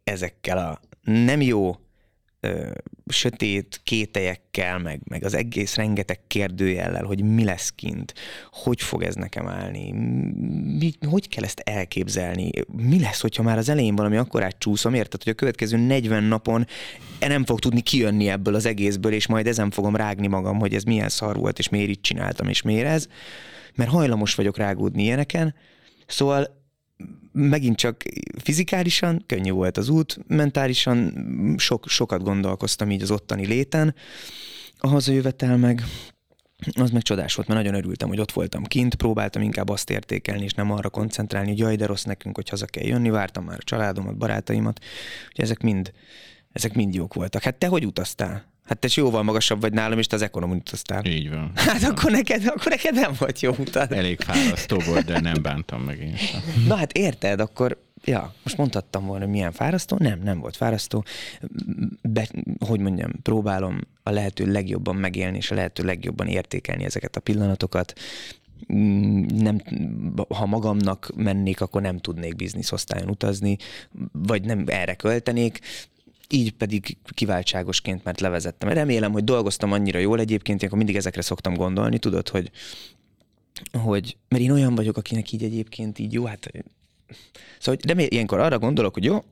ezekkel 0.04 0.58
a 0.58 0.80
nem 1.12 1.42
jó 1.42 1.76
ö, 2.40 2.72
sötét 3.08 3.82
kételyekkel, 3.84 4.80
meg, 4.80 5.02
meg 5.04 5.24
az 5.24 5.34
egész 5.34 5.76
rengeteg 5.76 6.20
kérdőjellel, 6.28 7.04
hogy 7.04 7.24
mi 7.24 7.44
lesz 7.44 7.70
kint, 7.70 8.14
hogy 8.52 8.82
fog 8.82 9.04
ez 9.04 9.16
nekem 9.16 9.48
állni, 9.48 9.92
mi, 10.80 10.94
hogy 11.08 11.28
kell 11.28 11.44
ezt 11.44 11.60
elképzelni, 11.60 12.50
mi 12.68 13.00
lesz, 13.00 13.22
hogyha 13.22 13.44
már 13.44 13.58
az 13.58 13.70
elején 13.70 13.96
valami 13.96 14.18
akkorát 14.18 14.58
csúszom, 14.58 14.94
érted, 14.94 15.24
hogy 15.24 15.32
a 15.32 15.36
következő 15.36 15.78
40 15.78 16.24
napon 16.24 16.68
nem 17.20 17.46
fog 17.46 17.60
tudni 17.60 17.82
kijönni 17.82 18.30
ebből 18.30 18.56
az 18.56 18.66
egészből, 18.66 19.14
és 19.14 19.28
majd 19.28 19.48
ezen 19.48 19.72
fogom 19.72 19.96
rágni 19.96 20.28
magam, 20.28 20.60
hogy 20.60 20.74
ez 20.74 20.84
milyen 20.84 21.10
szar 21.10 21.36
volt, 21.36 21.60
és 21.60 21.70
miért 21.70 21.90
így 21.90 22.02
csináltam, 22.02 22.48
és 22.48 22.62
miért 22.62 22.88
ez, 22.88 23.08
mert 23.76 23.90
hajlamos 23.90 24.36
vagyok 24.36 24.58
rágódni 24.58 25.04
ilyeneken, 25.04 25.56
szóval 26.08 26.61
megint 27.32 27.78
csak 27.78 28.04
fizikálisan 28.44 29.24
könnyű 29.26 29.52
volt 29.52 29.78
az 29.78 29.90
út, 29.90 30.20
mentálisan 30.28 31.14
sok, 31.58 31.88
sokat 31.88 32.24
gondolkoztam 32.24 32.92
így 32.92 33.02
az 33.02 33.12
ottani 33.12 33.46
léten. 33.46 33.96
A 34.78 34.88
hazajövetel 34.88 35.58
meg 35.58 35.84
az 36.74 36.90
meg 36.90 37.02
csodás 37.02 37.36
volt, 37.36 37.48
mert 37.48 37.60
nagyon 37.64 37.78
örültem, 37.80 38.08
hogy 38.08 38.20
ott 38.20 38.32
voltam 38.32 38.64
kint, 38.64 38.96
próbáltam 38.96 39.42
inkább 39.42 39.70
azt 39.70 39.90
értékelni, 39.90 40.44
és 40.44 40.54
nem 40.54 40.72
arra 40.72 40.90
koncentrálni, 40.90 41.50
hogy 41.50 41.60
jaj, 41.60 41.76
de 41.76 41.86
rossz 41.86 42.04
nekünk, 42.04 42.36
hogy 42.36 42.50
haza 42.50 42.66
kell 42.66 42.86
jönni, 42.86 43.10
vártam 43.10 43.44
már 43.44 43.58
a 43.60 43.64
családomat, 43.64 44.18
barátaimat, 44.18 44.80
hogy 45.32 45.44
ezek 45.44 45.62
mind, 45.62 45.92
ezek 46.52 46.74
mind 46.74 46.94
jók 46.94 47.14
voltak. 47.14 47.42
Hát 47.42 47.56
te 47.56 47.68
hogy 47.68 47.86
utaztál? 47.86 48.52
Hát 48.72 48.80
te 48.80 48.88
jóval 48.94 49.24
magasabb 49.24 49.62
vagy 49.62 49.74
nálam, 49.74 49.98
és 50.00 50.08
te 50.08 50.16
az 50.16 50.22
ekonomin 50.22 50.58
utaztál. 50.58 51.06
Így 51.06 51.30
van. 51.30 51.52
Hát 51.56 51.84
akkor 51.84 52.12
neked, 52.12 52.44
akkor 52.46 52.72
neked 52.72 52.94
nem 52.94 53.12
volt 53.18 53.40
jó 53.40 53.56
utad. 53.60 53.92
Elég 53.92 54.20
fárasztó 54.20 54.80
volt, 54.86 55.06
de 55.06 55.20
nem 55.20 55.42
bántam 55.42 55.82
meg 55.82 56.00
én 56.00 56.16
sem. 56.16 56.42
Na 56.68 56.76
hát 56.76 56.92
érted, 56.92 57.40
akkor 57.40 57.78
ja, 58.04 58.34
most 58.44 58.58
mondhattam 58.58 59.06
volna, 59.06 59.24
hogy 59.24 59.34
milyen 59.34 59.52
fárasztó. 59.52 59.98
Nem, 60.00 60.20
nem 60.24 60.40
volt 60.40 60.56
fárasztó. 60.56 61.04
Be, 62.02 62.28
hogy 62.66 62.80
mondjam, 62.80 63.12
próbálom 63.24 63.80
a 64.04 64.10
lehető 64.10 64.52
legjobban 64.52 64.96
megélni, 64.96 65.38
és 65.38 65.52
a 65.52 65.56
lehető 65.56 65.84
legjobban 65.84 66.28
értékelni 66.28 66.84
ezeket 66.84 67.16
a 67.16 67.20
pillanatokat. 67.20 67.94
Nem, 69.28 69.62
ha 70.30 70.46
magamnak 70.46 71.12
mennék, 71.16 71.62
akkor 71.62 71.82
nem 71.82 71.98
tudnék 71.98 72.36
bizniszosztályon 72.36 73.10
utazni, 73.10 73.58
vagy 74.12 74.44
nem 74.44 74.64
erre 74.68 74.94
költenék 74.94 75.60
így 76.32 76.52
pedig 76.52 76.98
kiváltságosként, 77.04 78.04
mert 78.04 78.20
levezettem. 78.20 78.70
Remélem, 78.70 79.12
hogy 79.12 79.24
dolgoztam 79.24 79.72
annyira 79.72 80.00
jól 80.00 80.20
egyébként, 80.20 80.64
akkor 80.64 80.78
mindig 80.78 80.96
ezekre 80.96 81.22
szoktam 81.22 81.54
gondolni, 81.54 82.00
tudod, 82.00 82.30
hogy, 82.30 82.52
hogy 83.72 84.18
mert 84.28 84.44
én 84.44 84.52
olyan 84.52 84.76
vagyok, 84.76 84.98
akinek 84.98 85.32
így 85.32 85.44
egyébként 85.44 86.00
így 86.00 86.14
jó, 86.14 86.26
hát 86.26 86.52
szóval 87.60 87.80
hogy 87.80 87.86
remélem, 87.86 88.12
ilyenkor 88.12 88.40
arra 88.40 88.60
gondolok, 88.60 88.94
hogy 88.94 89.04
jó, 89.04 89.24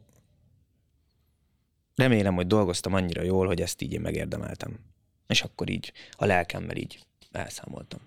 remélem, 1.95 2.35
hogy 2.35 2.47
dolgoztam 2.47 2.93
annyira 2.93 3.23
jól, 3.23 3.47
hogy 3.47 3.61
ezt 3.61 3.81
így 3.81 3.93
én 3.93 4.01
megérdemeltem. 4.01 4.79
És 5.27 5.41
akkor 5.41 5.69
így 5.69 5.93
a 6.11 6.25
lelkemmel 6.25 6.75
így 6.75 6.99
elszámoltam. 7.31 7.99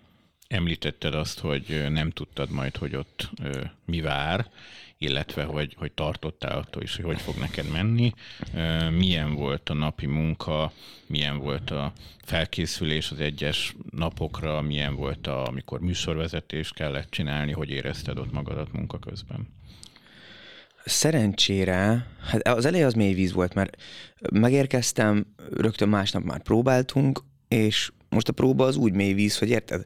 Említetted 0.48 1.14
azt, 1.14 1.38
hogy 1.38 1.86
nem 1.90 2.10
tudtad 2.10 2.50
majd, 2.50 2.76
hogy 2.76 2.96
ott 2.96 3.30
mi 3.84 4.00
vár, 4.00 4.50
illetve 5.02 5.44
hogy, 5.44 5.74
hogy 5.78 5.92
tartottál 5.92 6.58
attól 6.58 6.82
is, 6.82 6.96
hogy 6.96 7.04
hogy 7.04 7.20
fog 7.20 7.36
neked 7.36 7.70
menni. 7.70 8.12
Milyen 8.90 9.34
volt 9.34 9.68
a 9.68 9.74
napi 9.74 10.06
munka, 10.06 10.72
milyen 11.06 11.38
volt 11.38 11.70
a 11.70 11.92
felkészülés 12.24 13.10
az 13.10 13.20
egyes 13.20 13.74
napokra, 13.90 14.60
milyen 14.60 14.94
volt, 14.94 15.26
a, 15.26 15.46
amikor 15.46 15.80
műsorvezetés 15.80 16.70
kellett 16.70 17.10
csinálni, 17.10 17.52
hogy 17.52 17.70
érezted 17.70 18.18
ott 18.18 18.32
magadat 18.32 18.72
munka 18.72 18.98
közben? 18.98 19.48
Szerencsére, 20.84 22.06
hát 22.20 22.48
az 22.48 22.64
eleje 22.64 22.86
az 22.86 22.94
mély 22.94 23.14
víz 23.14 23.32
volt, 23.32 23.54
mert 23.54 23.76
megérkeztem, 24.32 25.26
rögtön 25.50 25.88
másnap 25.88 26.22
már 26.22 26.42
próbáltunk, 26.42 27.20
és 27.48 27.92
most 28.08 28.28
a 28.28 28.32
próba 28.32 28.64
az 28.64 28.76
úgy 28.76 28.92
mély 28.92 29.12
víz, 29.12 29.38
hogy 29.38 29.48
érted? 29.48 29.84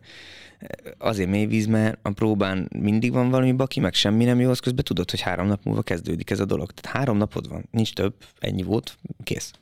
Azért 0.99 1.29
mély 1.29 1.47
víz, 1.47 1.67
mert 1.67 1.99
a 2.03 2.11
próbán 2.11 2.69
mindig 2.79 3.13
van 3.13 3.31
valami 3.31 3.53
baki, 3.53 3.81
meg 3.81 3.95
semmi 3.95 4.25
nem 4.25 4.41
jó, 4.41 4.51
az 4.51 4.59
közben 4.59 4.85
tudod, 4.85 5.11
hogy 5.11 5.21
három 5.21 5.47
nap 5.47 5.65
múlva 5.65 5.83
kezdődik 5.83 6.31
ez 6.31 6.41
a 6.41 6.45
dolog. 6.45 6.71
Tehát 6.73 6.97
három 6.97 7.17
napod 7.17 7.49
van, 7.49 7.69
nincs 7.71 7.93
több, 7.93 8.15
ennyi 8.39 8.63
volt, 8.63 8.99
kész. 9.25 9.53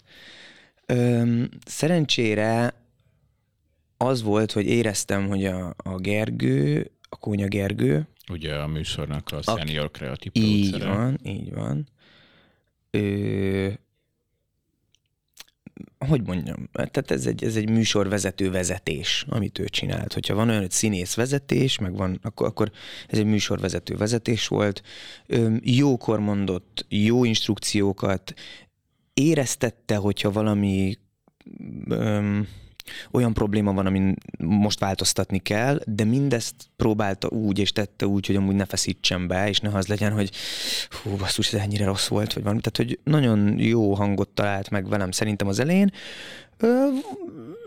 Öm, 0.86 1.48
szerencsére 1.66 2.74
az 3.96 4.22
volt, 4.22 4.52
hogy 4.52 4.66
éreztem, 4.66 5.28
hogy 5.28 5.44
a, 5.44 5.74
a 5.76 5.96
Gergő, 5.96 6.90
a 7.08 7.16
Kónya 7.16 7.48
Gergő, 7.48 8.08
Ugye 8.30 8.54
a 8.54 8.66
műsornak 8.66 9.28
a 9.32 9.42
senior 9.42 9.90
kreatív 9.90 10.32
Így 10.34 10.84
van, 10.84 11.18
így 11.22 11.54
van. 11.54 11.86
Ő, 12.90 13.00
hogy 16.06 16.23
mondjam, 16.26 16.68
tehát 16.73 17.11
ez 17.11 17.26
egy, 17.26 17.44
ez 17.44 17.56
egy 17.56 17.68
műsorvezető 17.68 18.50
vezetés, 18.50 19.25
amit 19.28 19.58
ő 19.58 19.64
csinált. 19.64 20.12
Hogyha 20.12 20.34
van 20.34 20.49
olyan, 20.49 20.61
hogy 20.61 20.70
színész 20.70 21.14
vezetés, 21.14 21.78
meg 21.78 21.96
van, 21.96 22.18
akkor, 22.23 22.46
akkor 22.46 22.70
ez 23.08 23.18
egy 23.18 23.26
műsorvezető 23.26 23.96
vezetés 23.96 24.49
volt. 24.49 24.82
Jókor 25.61 26.20
mondott 26.20 26.87
jó 26.88 27.25
instrukciókat, 27.25 28.34
éreztette, 29.14 29.96
hogyha 29.96 30.30
valami 30.30 30.99
öm, 31.88 32.49
olyan 33.10 33.32
probléma 33.32 33.72
van, 33.72 33.86
amin 33.86 34.14
most 34.38 34.78
változtatni 34.78 35.38
kell, 35.38 35.80
de 35.86 36.04
mindezt 36.04 36.54
próbálta 36.76 37.28
úgy, 37.28 37.58
és 37.58 37.72
tette 37.72 38.06
úgy, 38.06 38.26
hogy 38.26 38.36
amúgy 38.36 38.54
ne 38.54 38.64
feszítsen 38.64 39.26
be, 39.26 39.48
és 39.48 39.60
ne 39.60 39.68
az 39.68 39.86
legyen, 39.86 40.12
hogy 40.12 40.30
hú, 41.02 41.16
basszus, 41.16 41.52
ez 41.52 41.60
ennyire 41.60 41.84
rossz 41.84 42.08
volt, 42.08 42.32
vagy 42.32 42.42
valami. 42.42 42.60
Tehát, 42.60 42.76
hogy 42.76 42.98
nagyon 43.04 43.58
jó 43.58 43.94
hangot 43.94 44.28
talált 44.28 44.70
meg 44.70 44.88
velem 44.88 45.10
szerintem 45.10 45.48
az 45.48 45.58
elején. 45.58 45.92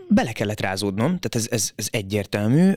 bele 0.08 0.32
kellett 0.32 0.60
rázódnom, 0.60 1.18
tehát 1.18 1.34
ez, 1.34 1.46
ez, 1.50 1.72
ez 1.76 1.88
egyértelmű. 1.90 2.72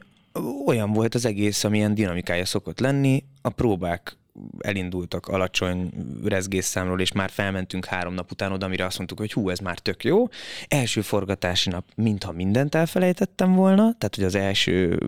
Olyan 0.65 0.91
volt 0.91 1.15
az 1.15 1.25
egész, 1.25 1.63
amilyen 1.63 1.93
dinamikája 1.93 2.45
szokott 2.45 2.79
lenni. 2.79 3.24
A 3.41 3.50
próbák 3.50 4.17
elindultak 4.59 5.27
alacsony 5.27 5.89
rezgésszámról, 6.23 7.00
és 7.00 7.11
már 7.11 7.29
felmentünk 7.29 7.85
három 7.85 8.13
nap 8.13 8.31
után 8.31 8.51
oda, 8.51 8.65
amire 8.65 8.85
azt 8.85 8.97
mondtuk, 8.97 9.19
hogy 9.19 9.33
hú, 9.33 9.50
ez 9.50 9.59
már 9.59 9.79
tök 9.79 10.03
jó. 10.03 10.27
Első 10.67 11.01
forgatási 11.01 11.69
nap, 11.69 11.85
mintha 11.95 12.31
mindent 12.31 12.75
elfelejtettem 12.75 13.53
volna, 13.53 13.95
tehát 13.97 14.15
hogy 14.15 14.23
az 14.23 14.35
első 14.35 15.00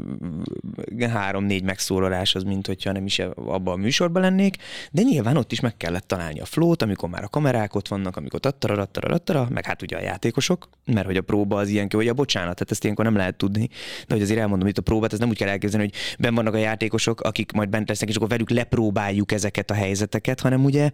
három-négy 1.00 1.64
megszólalás 1.64 2.36
az, 2.36 2.44
mint 2.44 2.68
hogyha 2.68 2.92
nem 2.92 3.06
is 3.06 3.20
abban 3.36 3.74
a 3.74 3.82
műsorban 3.82 4.22
lennék, 4.22 4.56
de 4.92 5.02
nyilván 5.02 5.38
ott 5.38 5.52
is 5.52 5.60
meg 5.60 5.78
kellett 5.78 6.08
találni 6.08 6.40
a 6.40 6.46
flót, 6.46 6.82
amikor 6.82 7.10
már 7.10 7.24
a 7.24 7.28
kamerák 7.28 7.76
ott 7.76 7.88
vannak, 7.88 8.18
amikor 8.18 8.40
tattara, 8.40 8.76
tattara, 8.76 9.08
tattara, 9.08 9.48
meg 9.50 9.66
hát 9.66 9.82
ugye 9.82 9.98
a 9.98 10.02
játékosok, 10.02 10.70
mert 10.86 11.06
hogy 11.06 11.18
a 11.18 11.22
próba 11.22 11.58
az 11.58 11.70
ilyen, 11.70 11.88
hogy 11.92 12.08
a 12.08 12.14
bocsánat, 12.14 12.54
tehát 12.54 12.72
ezt 12.72 12.84
ilyenkor 12.84 13.06
nem 13.06 13.16
lehet 13.16 13.36
tudni, 13.36 13.70
de 14.08 14.14
hogy 14.14 14.22
azért 14.22 14.40
elmondom, 14.40 14.68
hogy 14.68 14.78
a 14.78 14.82
próbát, 14.82 15.14
ez 15.14 15.20
nem 15.20 15.30
úgy 15.30 15.38
kell 15.38 15.50
elképzelni, 15.50 15.86
hogy 15.86 16.18
ben 16.20 16.36
vannak 16.36 16.54
a 16.54 16.58
játékosok, 16.58 17.22
akik 17.22 17.52
majd 17.52 17.70
bent 17.70 17.88
lesznek, 17.88 18.10
és 18.10 18.16
akkor 18.16 18.28
velük 18.28 18.50
lepróbálják 18.50 19.13
használjuk 19.14 19.32
ezeket 19.32 19.72
a 19.72 19.74
helyzeteket, 19.74 20.40
hanem 20.40 20.64
ugye 20.64 20.92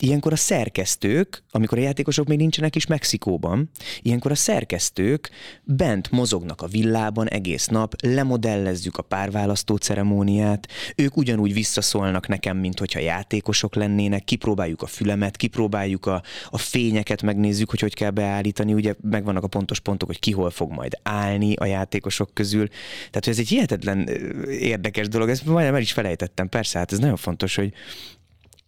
ilyenkor 0.00 0.32
a 0.32 0.36
szerkesztők, 0.36 1.42
amikor 1.50 1.78
a 1.78 1.80
játékosok 1.80 2.26
még 2.26 2.38
nincsenek 2.38 2.76
is 2.76 2.86
Mexikóban, 2.86 3.70
ilyenkor 4.02 4.30
a 4.30 4.34
szerkesztők 4.34 5.30
bent 5.64 6.10
mozognak 6.10 6.62
a 6.62 6.66
villában 6.66 7.28
egész 7.28 7.66
nap, 7.66 7.94
lemodellezzük 8.02 8.96
a 8.96 9.02
párválasztó 9.02 9.76
ceremóniát, 9.76 10.68
ők 10.96 11.16
ugyanúgy 11.16 11.52
visszaszólnak 11.52 12.28
nekem, 12.28 12.56
mint 12.56 12.78
hogyha 12.78 13.00
játékosok 13.00 13.74
lennének, 13.74 14.24
kipróbáljuk 14.24 14.82
a 14.82 14.86
fülemet, 14.86 15.36
kipróbáljuk 15.36 16.06
a, 16.06 16.22
a 16.50 16.58
fényeket, 16.58 17.22
megnézzük, 17.22 17.70
hogy 17.70 17.80
hogy 17.80 17.94
kell 17.94 18.10
beállítani, 18.10 18.72
ugye 18.72 18.94
megvannak 19.00 19.44
a 19.44 19.48
pontos 19.48 19.80
pontok, 19.80 20.08
hogy 20.08 20.18
ki 20.18 20.32
hol 20.32 20.50
fog 20.50 20.72
majd 20.72 20.98
állni 21.02 21.54
a 21.54 21.64
játékosok 21.64 22.34
közül. 22.34 22.68
Tehát 22.98 23.26
ez 23.26 23.38
egy 23.38 23.48
hihetetlen 23.48 24.08
érdekes 24.48 25.08
dolog, 25.08 25.28
ezt 25.28 25.46
majdnem 25.46 25.74
el 25.74 25.80
is 25.80 25.92
felejtettem, 25.92 26.48
persze, 26.48 26.78
hát 26.78 26.92
ez 26.92 26.98
nagyon 26.98 27.16
fontos 27.16 27.47
fontos, 27.48 27.54
hogy 27.54 27.72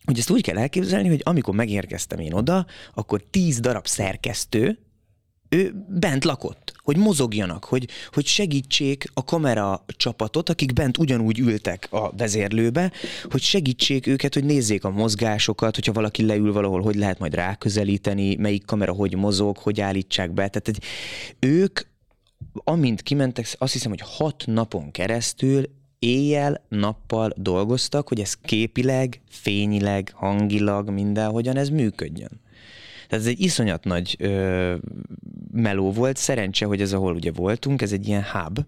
hogy 0.04 0.18
ezt 0.18 0.30
úgy 0.30 0.42
kell 0.42 0.58
elképzelni, 0.58 1.08
hogy 1.08 1.20
amikor 1.24 1.54
megérkeztem 1.54 2.18
én 2.18 2.32
oda, 2.32 2.66
akkor 2.94 3.22
tíz 3.30 3.60
darab 3.60 3.86
szerkesztő, 3.86 4.78
ő 5.48 5.84
bent 5.88 6.24
lakott, 6.24 6.72
hogy 6.82 6.96
mozogjanak, 6.96 7.64
hogy, 7.64 7.88
hogy 8.12 8.26
segítsék 8.26 9.04
a 9.14 9.24
kamera 9.24 9.84
csapatot, 9.86 10.48
akik 10.48 10.72
bent 10.72 10.98
ugyanúgy 10.98 11.38
ültek 11.38 11.88
a 11.90 12.12
vezérlőbe, 12.16 12.92
hogy 13.30 13.40
segítsék 13.40 14.06
őket, 14.06 14.34
hogy 14.34 14.44
nézzék 14.44 14.84
a 14.84 14.90
mozgásokat, 14.90 15.74
hogyha 15.74 15.92
valaki 15.92 16.26
leül 16.26 16.52
valahol, 16.52 16.82
hogy 16.82 16.94
lehet 16.94 17.18
majd 17.18 17.34
ráközelíteni, 17.34 18.36
melyik 18.36 18.64
kamera 18.64 18.92
hogy 18.92 19.16
mozog, 19.16 19.56
hogy 19.56 19.80
állítsák 19.80 20.32
be. 20.32 20.48
Tehát 20.48 20.68
egy, 20.68 20.82
ők, 21.38 21.80
amint 22.52 23.02
kimentek, 23.02 23.54
azt 23.58 23.72
hiszem, 23.72 23.90
hogy 23.90 24.02
hat 24.04 24.42
napon 24.46 24.90
keresztül 24.90 25.79
éjjel-nappal 26.00 27.32
dolgoztak, 27.36 28.08
hogy 28.08 28.20
ez 28.20 28.34
képileg, 28.34 29.20
fényileg, 29.28 30.12
hangilag, 30.14 30.90
mindenhogyan 30.90 31.56
ez 31.56 31.68
működjön. 31.68 32.40
Tehát 33.08 33.24
ez 33.24 33.30
egy 33.30 33.40
iszonyat 33.40 33.84
nagy 33.84 34.16
ö, 34.18 34.74
meló 35.52 35.92
volt. 35.92 36.16
Szerencse, 36.16 36.66
hogy 36.66 36.80
ez, 36.80 36.92
ahol 36.92 37.14
ugye 37.14 37.32
voltunk, 37.32 37.82
ez 37.82 37.92
egy 37.92 38.08
ilyen 38.08 38.24
hub, 38.32 38.60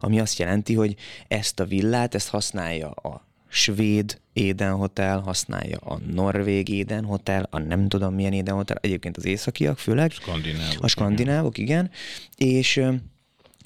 ami 0.00 0.20
azt 0.20 0.38
jelenti, 0.38 0.74
hogy 0.74 0.96
ezt 1.28 1.60
a 1.60 1.64
villát, 1.64 2.14
ezt 2.14 2.28
használja 2.28 2.90
a 2.90 3.26
svéd 3.48 4.20
Éden 4.32 4.72
Hotel, 4.72 5.20
használja 5.20 5.78
a 5.78 5.98
norvég 6.12 6.68
Éden 6.68 7.04
Hotel, 7.04 7.48
a 7.50 7.58
nem 7.58 7.88
tudom 7.88 8.14
milyen 8.14 8.32
Éden 8.32 8.54
Hotel, 8.54 8.76
egyébként 8.80 9.16
az 9.16 9.24
északiak 9.24 9.78
főleg. 9.78 10.10
Skandinávok. 10.10 10.82
A 10.82 10.88
skandinávok, 10.88 11.58
igen. 11.58 11.90
igen. 12.36 12.56
És 12.58 12.80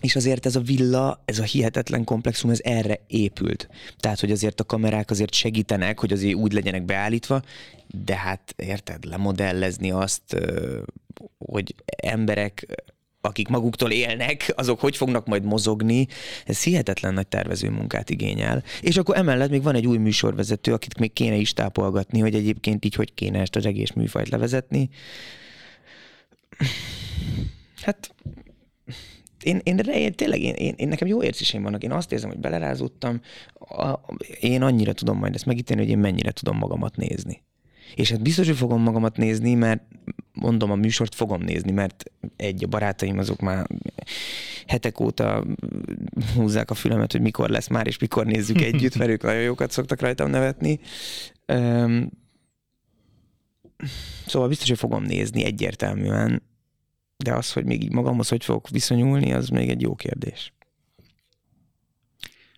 és 0.03 0.17
azért 0.17 0.47
ez 0.47 0.57
a 0.57 0.61
villa, 0.61 1.23
ez 1.25 1.39
a 1.39 1.43
hihetetlen 1.43 2.05
komplexum, 2.05 2.51
ez 2.51 2.61
erre 2.63 3.01
épült. 3.07 3.69
Tehát, 3.99 4.21
hogy 4.21 4.31
azért 4.31 4.61
a 4.61 4.65
kamerák 4.65 5.11
azért 5.11 5.35
segítenek, 5.35 5.99
hogy 5.99 6.13
azért 6.13 6.35
úgy 6.35 6.53
legyenek 6.53 6.85
beállítva, 6.85 7.43
de 8.05 8.17
hát 8.17 8.55
érted, 8.57 9.05
lemodellezni 9.05 9.91
azt, 9.91 10.37
hogy 11.39 11.75
emberek 11.97 12.67
akik 13.25 13.49
maguktól 13.49 13.91
élnek, 13.91 14.53
azok 14.57 14.81
hogy 14.81 14.97
fognak 14.97 15.27
majd 15.27 15.45
mozogni, 15.45 16.07
ez 16.47 16.63
hihetetlen 16.63 17.15
nagy 17.15 17.27
tervező 17.27 17.71
munkát 17.71 18.11
igényel. 18.11 18.63
És 18.81 18.97
akkor 18.97 19.17
emellett 19.17 19.51
még 19.51 19.63
van 19.63 19.75
egy 19.75 19.87
új 19.87 19.97
műsorvezető, 19.97 20.73
akit 20.73 20.99
még 20.99 21.13
kéne 21.13 21.37
is 21.37 21.53
tápolgatni, 21.53 22.21
hogy 22.21 22.35
egyébként 22.35 22.85
így 22.85 22.95
hogy 22.95 23.15
kéne 23.15 23.41
ezt 23.41 23.57
az 23.57 23.67
egész 23.67 23.91
műfajt 23.91 24.29
levezetni. 24.29 24.91
Hát 27.83 28.15
én, 29.43 29.61
én, 29.63 29.79
én 29.79 30.13
tényleg, 30.13 30.41
én, 30.41 30.55
én, 30.55 30.75
én, 30.77 30.89
nekem 30.89 31.09
jó 31.09 31.23
érzéseim 31.23 31.63
vannak. 31.63 31.83
Én 31.83 31.93
azt 31.93 32.13
érzem, 32.13 32.31
hogy 32.31 32.39
belerázódtam, 32.39 33.21
a, 33.55 33.99
én 34.41 34.63
annyira 34.63 34.93
tudom 34.93 35.19
majd 35.19 35.35
ezt 35.35 35.47
megítélni, 35.47 35.83
hogy 35.83 35.91
én 35.91 35.99
mennyire 35.99 36.31
tudom 36.31 36.57
magamat 36.57 36.97
nézni. 36.97 37.43
És 37.95 38.11
hát 38.11 38.23
biztos, 38.23 38.47
hogy 38.47 38.57
fogom 38.57 38.83
magamat 38.83 39.17
nézni, 39.17 39.55
mert 39.55 39.83
mondom, 40.33 40.71
a 40.71 40.75
műsort 40.75 41.15
fogom 41.15 41.41
nézni, 41.43 41.73
mert 41.73 42.05
egy, 42.37 42.65
a 42.65 42.67
barátaim 42.67 43.19
azok 43.19 43.41
már 43.41 43.67
hetek 44.67 45.01
óta 45.01 45.45
húzzák 46.35 46.71
a 46.71 46.75
fülemet, 46.75 47.13
hogy 47.13 47.21
mikor 47.21 47.49
lesz 47.49 47.69
már, 47.69 47.87
és 47.87 47.99
mikor 47.99 48.27
nézzük 48.27 48.61
együtt, 48.71 48.97
mert 48.97 49.11
ők 49.11 49.23
nagyon 49.23 49.43
jókat 49.43 49.71
szoktak 49.71 50.01
rajtam 50.01 50.31
nevetni. 50.31 50.81
Szóval 54.27 54.49
biztos, 54.49 54.69
hogy 54.69 54.79
fogom 54.79 55.03
nézni 55.03 55.45
egyértelműen, 55.45 56.43
de 57.23 57.35
az, 57.35 57.53
hogy 57.53 57.65
még 57.65 57.91
magamhoz 57.91 58.29
hogy 58.29 58.45
fogok 58.45 58.69
viszonyulni, 58.69 59.33
az 59.33 59.49
még 59.49 59.69
egy 59.69 59.81
jó 59.81 59.95
kérdés. 59.95 60.53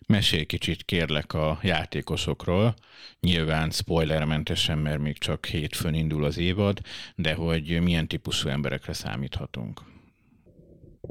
Mesélj 0.07 0.45
kicsit 0.45 0.85
kérlek 0.85 1.33
a 1.33 1.59
játékosokról, 1.63 2.75
nyilván 3.21 3.71
spoilermentesen, 3.71 4.79
mert 4.79 5.01
még 5.01 5.19
csak 5.19 5.47
hétfőn 5.47 5.95
indul 5.95 6.25
az 6.25 6.39
évad, 6.39 6.81
de 7.15 7.35
hogy 7.35 7.81
milyen 7.83 8.09
típusú 8.09 8.49
emberekre 8.49 8.93
számíthatunk? 8.93 9.81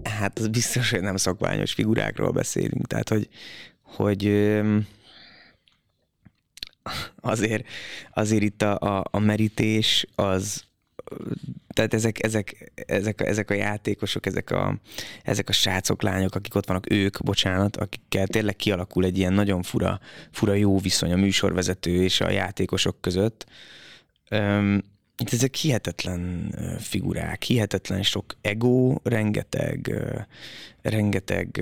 Hát 0.04 0.40
az 0.40 0.48
biztos, 0.48 0.90
hogy 0.90 1.02
nem 1.02 1.18
szokványos 1.18 1.74
figurákról 1.74 2.32
beszélünk, 2.32 2.88
tehát 2.88 3.10
hogy, 3.10 3.30
hogy 3.82 4.52
azért, 7.16 7.68
azért 8.14 8.44
itt 8.44 8.62
a, 8.62 8.80
a, 8.80 9.04
a 9.12 9.20
merítés 9.20 10.06
az, 10.16 10.64
tehát 11.74 11.94
ezek, 11.94 12.24
ezek, 12.24 12.72
ezek, 12.86 13.22
ezek 13.22 13.50
a 13.50 13.54
játékosok, 13.54 14.26
ezek 14.26 14.52
a, 14.52 14.80
ezek 15.24 15.50
a 15.50 15.52
srácok, 15.52 16.02
lányok, 16.02 16.36
akik 16.36 16.56
ott 16.56 16.68
vannak, 16.68 16.92
ők, 16.92 17.24
bocsánat, 17.24 17.78
akikkel 17.78 18.28
tényleg 18.28 18.56
kialakul 18.56 19.06
egy 19.06 19.18
ilyen 19.18 19.34
nagyon 19.34 19.62
fura, 19.62 20.00
fura 20.32 20.54
jó 20.54 20.80
viszony 20.80 21.12
a 21.12 21.16
műsorvezető 21.16 22.04
és 22.04 22.22
a 22.22 22.30
játékosok 22.30 23.02
között. 23.02 23.46
Um, 24.32 24.82
ezek 25.32 25.56
hihetetlen 25.56 26.54
figurák, 26.80 27.44
hihetetlen 27.44 28.04
sok 28.04 28.38
ego, 28.42 28.96
rengeteg, 29.04 29.94
rengeteg 30.82 31.62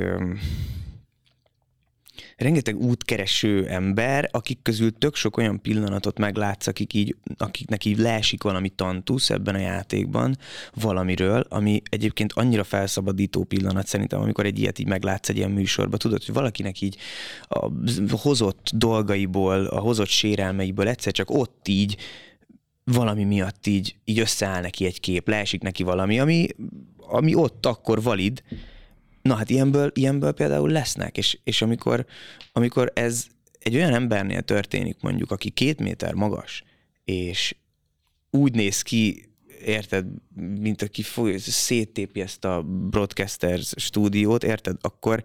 rengeteg 2.41 2.75
útkereső 2.75 3.67
ember, 3.67 4.29
akik 4.31 4.61
közül 4.61 4.97
tök 4.97 5.15
sok 5.15 5.37
olyan 5.37 5.61
pillanatot 5.61 6.19
meglátsz, 6.19 6.67
akik 6.67 6.93
így, 6.93 7.15
akiknek 7.37 7.85
így 7.85 7.97
leesik 7.97 8.43
valami 8.43 8.69
tantusz 8.69 9.29
ebben 9.29 9.55
a 9.55 9.59
játékban 9.59 10.37
valamiről, 10.73 11.45
ami 11.49 11.81
egyébként 11.89 12.33
annyira 12.33 12.63
felszabadító 12.63 13.43
pillanat 13.43 13.87
szerintem, 13.87 14.21
amikor 14.21 14.45
egy 14.45 14.59
ilyet 14.59 14.79
így 14.79 14.87
meglátsz 14.87 15.29
egy 15.29 15.37
ilyen 15.37 15.51
műsorban, 15.51 15.99
tudod, 15.99 16.23
hogy 16.25 16.35
valakinek 16.35 16.81
így 16.81 16.97
a 17.47 17.69
hozott 18.17 18.69
dolgaiból, 18.73 19.65
a 19.65 19.79
hozott 19.79 20.07
sérelmeiből 20.07 20.87
egyszer 20.87 21.13
csak 21.13 21.29
ott 21.29 21.67
így 21.67 21.97
valami 22.83 23.23
miatt 23.23 23.67
így, 23.67 23.95
így 24.05 24.19
összeáll 24.19 24.61
neki 24.61 24.85
egy 24.85 24.99
kép, 24.99 25.27
leesik 25.27 25.61
neki 25.61 25.83
valami, 25.83 26.19
ami, 26.19 26.47
ami 26.97 27.35
ott 27.35 27.65
akkor 27.65 28.01
valid, 28.01 28.43
Na 29.21 29.35
hát 29.35 29.49
ilyenből, 29.49 29.91
ilyenből 29.93 30.31
például 30.31 30.69
lesznek, 30.69 31.17
és, 31.17 31.39
és 31.43 31.61
amikor, 31.61 32.05
amikor 32.51 32.91
ez 32.95 33.25
egy 33.59 33.75
olyan 33.75 33.93
embernél 33.93 34.41
történik 34.41 35.01
mondjuk, 35.01 35.31
aki 35.31 35.49
két 35.49 35.79
méter 35.79 36.13
magas, 36.13 36.63
és 37.03 37.55
úgy 38.29 38.55
néz 38.55 38.81
ki, 38.81 39.31
érted, 39.65 40.05
mint 40.35 40.81
aki 40.81 41.01
foly, 41.01 41.37
széttépi 41.37 42.21
ezt 42.21 42.45
a 42.45 42.61
broadcasters 42.63 43.73
stúdiót, 43.77 44.43
érted, 44.43 44.77
akkor, 44.81 45.23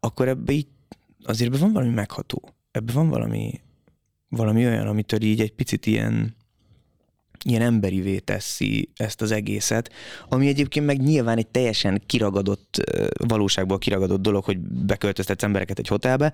akkor 0.00 0.28
ebbe 0.28 0.52
így 0.52 0.66
azért 1.22 1.50
ebbe 1.50 1.58
van 1.58 1.72
valami 1.72 1.92
megható. 1.92 2.54
Ebbe 2.70 2.92
van 2.92 3.08
valami, 3.08 3.60
valami 4.28 4.66
olyan, 4.66 4.86
amitől 4.86 5.22
így 5.22 5.40
egy 5.40 5.52
picit 5.52 5.86
ilyen, 5.86 6.36
ilyen 7.44 7.62
emberivé 7.62 8.18
teszi 8.18 8.88
ezt 8.96 9.22
az 9.22 9.30
egészet, 9.30 9.92
ami 10.28 10.48
egyébként 10.48 10.86
meg 10.86 11.00
nyilván 11.00 11.38
egy 11.38 11.46
teljesen 11.46 12.02
kiragadott, 12.06 12.76
valóságból 13.28 13.78
kiragadott 13.78 14.20
dolog, 14.22 14.44
hogy 14.44 14.58
beköltöztetsz 14.58 15.42
embereket 15.42 15.78
egy 15.78 15.88
hotelbe, 15.88 16.32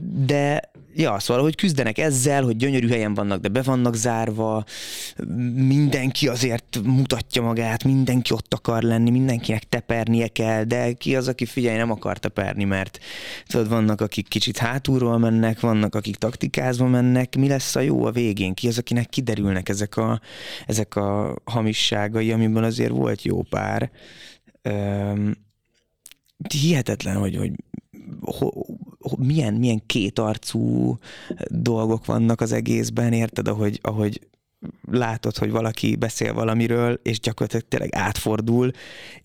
de 0.00 0.72
ja, 0.94 1.18
szóval, 1.18 1.42
hogy 1.42 1.54
küzdenek 1.54 1.98
ezzel, 1.98 2.42
hogy 2.42 2.56
gyönyörű 2.56 2.88
helyen 2.88 3.14
vannak, 3.14 3.40
de 3.40 3.48
be 3.48 3.62
vannak 3.62 3.94
zárva, 3.94 4.64
mindenki 5.54 6.28
azért 6.28 6.80
mutatja 6.84 7.42
magát, 7.42 7.84
mindenki 7.84 8.32
ott 8.32 8.54
akar 8.54 8.82
lenni, 8.82 9.10
mindenkinek 9.10 9.62
tepernie 9.62 10.28
kell, 10.28 10.64
de 10.64 10.92
ki 10.92 11.16
az, 11.16 11.28
aki 11.28 11.46
figyelj, 11.46 11.76
nem 11.76 11.90
akar 11.90 12.18
teperni, 12.18 12.64
mert 12.64 12.98
tudod, 13.46 13.68
vannak, 13.68 14.00
akik 14.00 14.28
kicsit 14.28 14.58
hátulról 14.58 15.18
mennek, 15.18 15.60
vannak, 15.60 15.94
akik 15.94 16.16
taktikázva 16.16 16.86
mennek, 16.86 17.36
mi 17.36 17.48
lesz 17.48 17.76
a 17.76 17.80
jó 17.80 18.04
a 18.04 18.10
végén, 18.10 18.54
ki 18.54 18.68
az, 18.68 18.78
akinek 18.78 19.08
kiderülnek 19.08 19.68
ezek 19.68 19.96
a, 19.96 20.20
ezek 20.66 20.96
a 20.96 21.38
hamisságai, 21.44 22.32
amiben 22.32 22.64
azért 22.64 22.90
volt 22.90 23.22
jó 23.22 23.42
pár. 23.42 23.90
Üm, 24.62 25.42
hihetetlen, 26.48 27.16
hogy, 27.16 27.36
hogy 27.36 27.52
ho, 28.20 28.48
ho, 28.48 28.62
milyen, 29.16 29.54
milyen 29.54 29.82
kétarcú 29.86 30.98
dolgok 31.48 32.04
vannak 32.04 32.40
az 32.40 32.52
egészben, 32.52 33.12
érted, 33.12 33.48
ahogy, 33.48 33.78
ahogy 33.82 34.20
látod, 34.90 35.36
hogy 35.36 35.50
valaki 35.50 35.96
beszél 35.96 36.32
valamiről, 36.32 37.00
és 37.02 37.20
gyakorlatilag 37.20 37.68
tényleg 37.68 37.94
átfordul, 37.94 38.70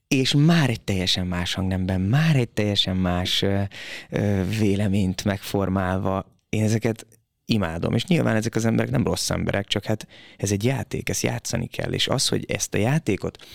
és 0.08 0.34
már 0.34 0.70
egy 0.70 0.82
teljesen 0.82 1.28
más 1.28 1.54
hangnemben, 1.54 2.02
már 2.02 2.36
egy 2.36 2.50
teljesen 2.50 2.96
más 2.96 3.46
véleményt 4.60 5.24
megformálva. 5.24 6.26
Én 6.50 6.64
ezeket 6.64 7.06
imádom, 7.46 7.94
és 7.94 8.06
nyilván 8.06 8.36
ezek 8.36 8.56
az 8.56 8.66
emberek 8.66 8.92
nem 8.92 9.04
rossz 9.04 9.30
emberek, 9.30 9.68
csak 9.68 9.86
hát 9.86 10.08
ez 10.38 10.52
egy 10.52 10.64
játék, 10.64 11.10
ezt 11.10 11.22
játszani 11.22 11.68
kell, 11.68 11.92
és 11.92 12.08
az, 12.08 12.28
hogy 12.28 12.46
ezt 12.48 12.74
a 12.74 12.78
játékot 12.78 13.46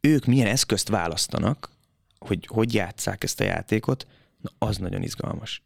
ők 0.00 0.24
milyen 0.24 0.46
eszközt 0.46 0.88
választanak, 0.88 1.70
hogy 2.18 2.46
hogy 2.46 2.74
játsszák 2.74 3.24
ezt 3.24 3.40
a 3.40 3.44
játékot, 3.44 4.06
na 4.46 4.66
az 4.66 4.76
nagyon 4.76 5.02
izgalmas. 5.02 5.62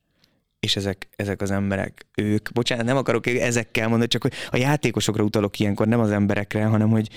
És 0.61 0.77
ezek, 0.77 1.09
ezek 1.17 1.43
az 1.43 1.51
emberek, 1.51 2.07
ők, 2.15 2.53
bocsánat, 2.53 2.85
nem 2.85 2.97
akarok 2.97 3.27
ezekkel 3.27 3.89
mondani, 3.89 4.09
csak 4.09 4.23
hogy 4.23 4.33
a 4.51 4.57
játékosokra 4.57 5.25
utalok 5.25 5.59
ilyenkor, 5.59 5.87
nem 5.87 6.01
az 6.01 6.11
emberekre, 6.11 6.65
hanem 6.65 6.89
hogy, 6.89 7.09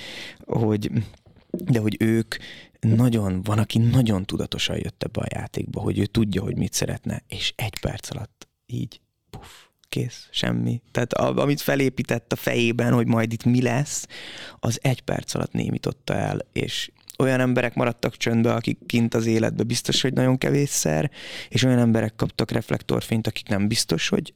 hogy 0.46 0.92
de 1.50 1.80
hogy 1.80 1.96
ők 2.00 2.36
nagyon, 2.80 3.42
van, 3.44 3.60
aki 3.60 3.78
nagyon 3.80 4.26
tudatosan 4.26 4.76
jött 4.76 5.04
ebbe 5.04 5.22
a 5.22 5.28
játékba, 5.36 5.82
hogy 5.82 6.00
ő 6.00 6.06
tudja, 6.06 6.42
hogy 6.42 6.58
mit 6.58 6.74
szeretne, 6.74 7.24
és 7.28 7.54
egy 7.56 7.80
perc 7.80 8.16
alatt 8.16 8.48
így, 8.66 9.02
puff, 9.30 9.50
kész, 9.90 10.28
semmi. 10.32 10.82
Tehát 10.92 11.14
amit 11.14 11.62
felépített 11.62 12.32
a 12.32 12.36
fejében, 12.36 12.94
hogy 12.94 13.08
majd 13.08 13.34
itt 13.34 13.44
mi 13.44 13.62
lesz, 13.62 14.08
az 14.60 14.80
egy 14.82 15.02
perc 15.02 15.34
alatt 15.34 15.52
némította 15.52 16.14
el, 16.14 16.40
és 16.52 16.92
olyan 17.18 17.40
emberek 17.40 17.76
maradtak 17.76 18.18
csöndbe, 18.18 18.54
akik 18.54 18.78
kint 18.86 19.14
az 19.14 19.26
életbe 19.26 19.64
biztos, 19.64 20.02
hogy 20.02 20.14
nagyon 20.14 20.38
kevésszer, 20.38 21.12
és 21.50 21.64
olyan 21.64 21.80
emberek 21.80 22.16
kaptak 22.16 22.52
reflektorfényt, 22.52 23.28
akik 23.28 23.48
nem 23.48 23.68
biztos, 23.68 24.10
hogy 24.10 24.34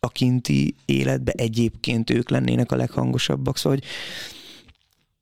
a 0.00 0.08
kinti 0.08 0.74
életbe 0.84 1.32
egyébként 1.32 2.10
ők 2.10 2.30
lennének 2.30 2.72
a 2.72 2.76
leghangosabbak. 2.76 3.56
Szóval, 3.56 3.78
hogy 3.78 3.88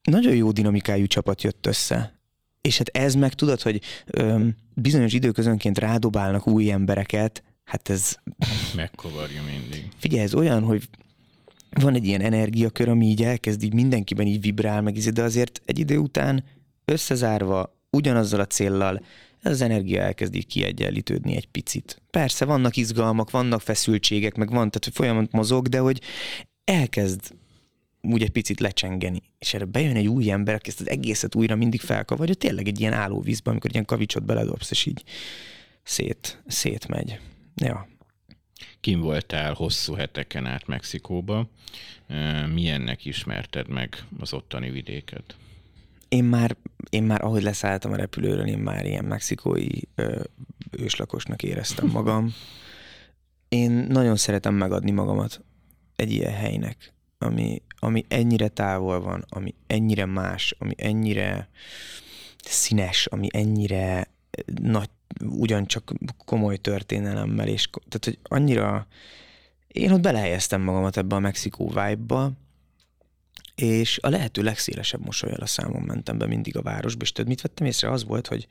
nagyon 0.03 0.35
jó 0.35 0.53
dinamikájú 0.53 1.07
csapat 1.07 1.43
jött 1.43 1.67
össze. 1.67 2.19
És 2.61 2.79
hát 2.79 2.89
ez 2.89 3.15
meg 3.15 3.35
tudod, 3.35 3.63
hogy 3.63 3.81
öm, 4.07 4.57
bizonyos 4.75 5.13
időközönként 5.13 5.79
rádobálnak 5.79 6.47
új 6.47 6.71
embereket, 6.71 7.43
hát 7.65 7.89
ez... 7.89 8.17
Megkovarja 8.77 9.43
mindig. 9.43 9.89
Figyelj, 9.97 10.23
ez 10.23 10.35
olyan, 10.35 10.63
hogy 10.63 10.89
van 11.71 11.95
egy 11.95 12.07
ilyen 12.07 12.21
energiakör, 12.21 12.89
ami 12.89 13.07
így 13.07 13.23
elkezd, 13.23 13.63
így 13.63 13.75
mindenkiben 13.75 14.27
így 14.27 14.41
vibrál, 14.41 14.83
meg 14.83 14.95
de 14.95 15.23
azért 15.23 15.63
egy 15.65 15.79
idő 15.79 15.99
után 15.99 16.45
összezárva, 16.89 17.77
ugyanazzal 17.91 18.41
a 18.41 18.47
céllal, 18.47 19.05
ez 19.43 19.53
az 19.53 19.61
energia 19.61 20.01
elkezd 20.01 20.35
így 20.35 20.47
kiegyenlítődni 20.47 21.37
egy 21.37 21.47
picit. 21.47 22.03
Persze 22.11 22.45
vannak 22.45 22.77
izgalmak, 22.77 23.31
vannak 23.31 23.61
feszültségek, 23.61 24.35
meg 24.35 24.49
van, 24.49 24.57
tehát 24.57 24.85
hogy 24.85 24.95
folyamat 24.95 25.33
mozog, 25.33 25.69
de 25.69 25.79
hogy 25.79 26.01
elkezd 26.65 27.35
úgy 28.03 28.23
egy 28.23 28.31
picit 28.31 28.61
lecsengeni. 28.61 29.23
És 29.39 29.55
erre 29.55 29.65
bejön 29.65 29.97
egy 29.97 30.07
új 30.07 30.31
ember, 30.31 30.55
aki 30.55 30.69
ezt 30.69 30.81
az 30.81 30.89
egészet 30.89 31.35
újra 31.35 31.57
mindig 31.57 31.81
felkavarja, 31.81 32.35
tényleg 32.35 32.69
egy 32.69 32.81
ilyen 32.81 32.93
állóvízbe, 32.93 33.51
amikor 33.51 33.71
ilyen 33.73 33.85
kavicsot 33.85 34.25
beledobsz, 34.25 34.71
és 34.71 34.87
így 34.87 35.03
szét, 35.83 36.43
szétmegy. 36.47 37.21
Ja. 37.55 37.89
Kim 38.81 39.01
voltál 39.01 39.53
hosszú 39.53 39.95
heteken 39.95 40.47
át 40.47 40.67
Mexikóba. 40.67 41.51
Milyennek 42.53 43.05
ismerted 43.05 43.69
meg 43.69 44.05
az 44.19 44.33
ottani 44.33 44.71
vidéket? 44.71 45.37
Én 46.09 46.25
már, 46.25 46.57
én 46.91 47.03
már 47.03 47.25
ahogy 47.25 47.43
leszálltam 47.43 47.93
a 47.93 47.97
repülőről, 47.97 48.47
én 48.47 48.59
már 48.59 48.87
ilyen 48.87 49.05
mexikói 49.05 49.69
ö, 49.95 50.23
őslakosnak 50.71 51.43
éreztem 51.43 51.87
magam. 51.87 52.35
Én 53.49 53.71
nagyon 53.71 54.17
szeretem 54.17 54.55
megadni 54.55 54.91
magamat 54.91 55.41
egy 55.97 56.13
ilyen 56.13 56.33
helynek, 56.33 56.93
ami, 57.19 57.63
ami 57.79 58.05
ennyire 58.09 58.49
távol 58.49 59.01
van, 59.01 59.25
ami 59.29 59.55
ennyire 59.67 60.07
más, 60.07 60.55
ami 60.59 60.75
ennyire 60.77 61.49
színes, 62.45 63.07
ami 63.07 63.29
ennyire 63.31 64.09
nagy, 64.63 64.91
ugyancsak 65.25 65.93
komoly 66.25 66.57
történelemmel, 66.57 67.49
és 67.49 67.69
tehát, 67.71 68.05
hogy 68.05 68.19
annyira 68.23 68.87
én 69.67 69.93
ott 69.93 70.01
belehelyeztem 70.01 70.61
magamat 70.61 70.97
ebbe 70.97 71.15
a 71.15 71.19
Mexikó 71.19 71.67
vibe-ba, 71.69 72.33
és 73.61 73.99
a 74.03 74.09
lehető 74.09 74.43
legszélesebb 74.43 75.05
mosolyal 75.05 75.41
a 75.41 75.47
számon 75.47 75.83
mentem 75.83 76.19
be 76.19 76.27
mindig 76.27 76.57
a 76.57 76.63
városba, 76.63 77.03
és 77.03 77.13
tudod, 77.13 77.29
mit 77.29 77.41
vettem 77.41 77.67
észre? 77.67 77.91
Az 77.91 78.05
volt, 78.05 78.27
hogy 78.27 78.47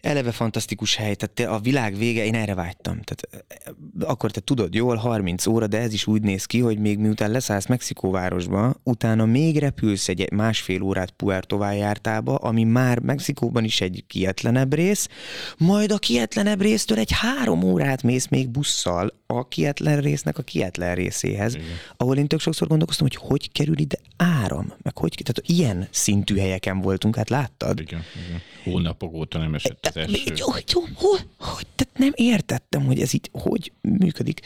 eleve 0.00 0.32
fantasztikus 0.32 0.94
hely, 0.94 1.14
tehát 1.14 1.52
a 1.54 1.60
világ 1.60 1.96
vége, 1.96 2.24
én 2.24 2.34
erre 2.34 2.54
vágytam. 2.54 3.00
Tehát, 3.02 3.46
akkor 4.00 4.30
te 4.30 4.40
tudod 4.40 4.74
jól, 4.74 4.96
30 4.96 5.46
óra, 5.46 5.66
de 5.66 5.78
ez 5.78 5.92
is 5.92 6.06
úgy 6.06 6.22
néz 6.22 6.44
ki, 6.44 6.60
hogy 6.60 6.78
még 6.78 6.98
miután 6.98 7.30
leszállsz 7.30 7.66
Mexikóvárosba, 7.66 8.74
utána 8.82 9.24
még 9.24 9.58
repülsz 9.58 10.08
egy 10.08 10.32
másfél 10.32 10.82
órát 10.82 11.10
Puerto 11.10 11.56
Vallartába, 11.56 12.34
ami 12.34 12.64
már 12.64 12.98
Mexikóban 12.98 13.64
is 13.64 13.80
egy 13.80 14.04
kietlenebb 14.06 14.74
rész, 14.74 15.08
majd 15.58 15.92
a 15.92 15.98
kietlenebb 15.98 16.60
résztől 16.60 16.98
egy 16.98 17.12
három 17.12 17.62
órát 17.62 18.02
mész 18.02 18.26
még 18.26 18.48
busszal 18.48 19.12
a 19.26 19.48
kietlen 19.48 20.00
résznek 20.00 20.38
a 20.38 20.42
kietlen 20.42 20.94
részéhez, 20.94 21.54
igen. 21.54 21.66
ahol 21.96 22.16
én 22.16 22.26
tök 22.26 22.40
sokszor 22.40 22.68
gondolkoztam, 22.68 23.06
hogy 23.06 23.28
hogy 23.28 23.52
kerül 23.52 23.78
ide 23.78 23.98
áram, 24.48 24.72
meg 24.82 24.98
hogy, 24.98 25.22
tehát 25.24 25.50
ilyen 25.50 25.88
szintű 25.90 26.36
helyeken 26.36 26.80
voltunk, 26.80 27.16
hát 27.16 27.28
láttad? 27.28 27.80
Igen, 27.80 28.02
igen. 28.26 28.40
Hónapok 28.64 29.12
óta 29.12 29.38
nem 29.38 29.54
esett 29.54 29.86
az 29.86 29.96
eső. 29.96 30.12
Hogy, 30.12 30.40
hogy, 30.40 30.72
hogy, 30.94 31.26
hogy, 31.38 31.66
tehát 31.74 31.98
nem 31.98 32.12
értettem, 32.14 32.84
hogy 32.84 33.00
ez 33.00 33.14
így 33.14 33.28
hogy 33.32 33.72
működik. 33.80 34.40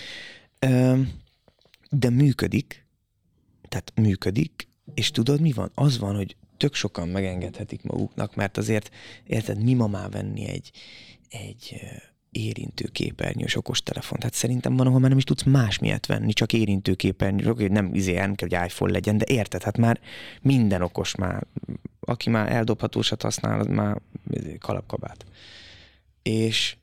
De 1.91 2.11
működik, 2.11 2.87
tehát 3.69 3.93
működik, 3.95 4.69
és 4.95 5.11
tudod 5.11 5.41
mi 5.41 5.53
van? 5.53 5.71
Az 5.75 5.99
van, 5.99 6.17
hogy 6.17 6.37
tök 6.57 6.75
sokan 6.75 7.09
megengedhetik 7.09 7.83
maguknak, 7.83 8.35
mert 8.35 8.57
azért, 8.57 8.91
érted, 9.27 9.63
mi 9.63 9.75
ma 9.75 9.87
már 9.87 10.11
venni 10.11 10.49
egy, 10.49 10.71
egy 11.29 11.81
érintő 12.33 12.89
képernyős 12.93 13.57
okostelefon. 13.57 14.19
Tehát 14.19 14.35
szerintem 14.35 14.77
van, 14.77 14.87
ahol 14.87 15.01
már 15.01 15.09
nem 15.09 15.19
is 15.19 15.25
tudsz 15.25 15.43
más 15.43 15.79
miatt 15.79 16.07
venni, 16.07 16.33
csak 16.33 16.53
érintő 16.53 16.95
képernyős, 16.95 17.47
hogy 17.47 17.71
nem, 17.71 17.95
izé, 17.95 18.15
nem 18.15 18.35
kell, 18.35 18.49
hogy 18.49 18.69
iPhone 18.69 18.93
legyen, 18.93 19.19
de 19.19 19.25
érted, 19.29 19.63
hát 19.63 19.79
már 19.79 20.01
minden 20.43 20.83
okos 20.83 21.15
már, 21.15 21.47
aki 22.01 22.31
már 22.31 22.53
eldobhatósat 22.53 23.23
használ, 23.23 23.61
az 23.61 23.67
már 23.67 24.01
izé, 24.31 24.57
kalapkabát. 24.61 25.25
És 26.23 26.77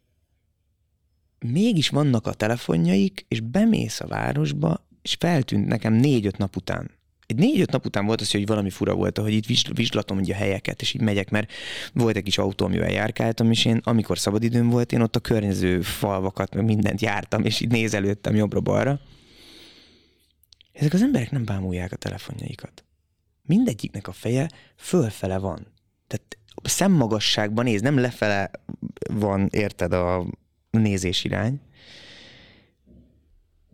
mégis 1.39 1.89
vannak 1.89 2.27
a 2.27 2.33
telefonjaik, 2.33 3.25
és 3.27 3.39
bemész 3.39 3.99
a 3.99 4.07
városba, 4.07 4.85
és 5.01 5.15
feltűnt 5.19 5.67
nekem 5.67 5.93
négy-öt 5.93 6.38
nap 6.38 6.55
után, 6.55 6.91
négy-öt 7.35 7.71
nap 7.71 7.85
után 7.85 8.05
volt 8.05 8.21
az, 8.21 8.31
hogy 8.31 8.45
valami 8.45 8.69
fura 8.69 8.93
volt, 8.93 9.17
hogy 9.17 9.33
itt 9.33 9.71
vizslatom 9.73 10.17
ugye 10.17 10.33
a 10.33 10.37
helyeket, 10.37 10.81
és 10.81 10.93
így 10.93 11.01
megyek, 11.01 11.29
mert 11.29 11.51
volt 11.93 12.15
egy 12.15 12.23
kis 12.23 12.37
autó, 12.37 12.65
amivel 12.65 12.91
járkáltam, 12.91 13.51
és 13.51 13.65
én, 13.65 13.81
amikor 13.83 14.19
szabadidőm 14.19 14.69
volt, 14.69 14.91
én 14.91 15.01
ott 15.01 15.15
a 15.15 15.19
környező 15.19 15.81
falvakat, 15.81 16.55
meg 16.55 16.65
mindent 16.65 17.01
jártam, 17.01 17.43
és 17.43 17.59
így 17.59 17.71
nézelődtem 17.71 18.35
jobbra-balra. 18.35 18.99
Ezek 20.71 20.93
az 20.93 21.01
emberek 21.01 21.31
nem 21.31 21.45
bámulják 21.45 21.91
a 21.91 21.95
telefonjaikat. 21.95 22.83
Mindegyiknek 23.41 24.07
a 24.07 24.11
feje 24.11 24.49
fölfele 24.75 25.37
van. 25.37 25.67
Tehát 26.07 26.37
szemmagasságban 26.63 27.63
néz, 27.63 27.81
nem 27.81 27.97
lefele 27.97 28.51
van, 29.13 29.47
érted, 29.51 29.93
a 29.93 30.25
nézés 30.71 31.23
irány. 31.23 31.59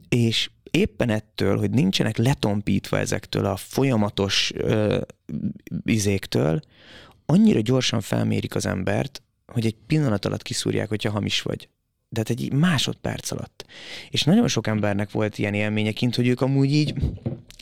És 0.10 0.50
éppen 0.76 1.10
ettől, 1.10 1.58
hogy 1.58 1.70
nincsenek 1.70 2.18
letompítva 2.18 2.98
ezektől 2.98 3.46
a 3.46 3.56
folyamatos 3.56 4.52
ö, 4.56 5.02
izéktől, 5.86 6.60
annyira 7.26 7.60
gyorsan 7.60 8.02
felmérik 8.02 8.56
az 8.56 8.66
embert, 8.66 9.22
hogy 9.46 9.66
egy 9.66 9.76
pillanat 9.88 10.26
alatt 10.26 10.42
kiszúrják, 10.42 10.90
hogyha 10.90 11.12
hamis 11.12 11.42
vagy. 11.42 11.70
De 12.10 12.20
hát 12.20 12.30
egy 12.30 12.54
másodperc 12.54 13.32
alatt. 13.32 13.66
És 14.10 14.24
nagyon 14.24 14.48
sok 14.48 14.68
embernek 14.68 15.12
volt 15.12 15.38
ilyen 15.38 15.54
élménye 15.54 15.92
kint, 15.92 16.16
hogy 16.16 16.28
ők 16.28 16.42
amúgy 16.42 16.74
így, 16.74 16.94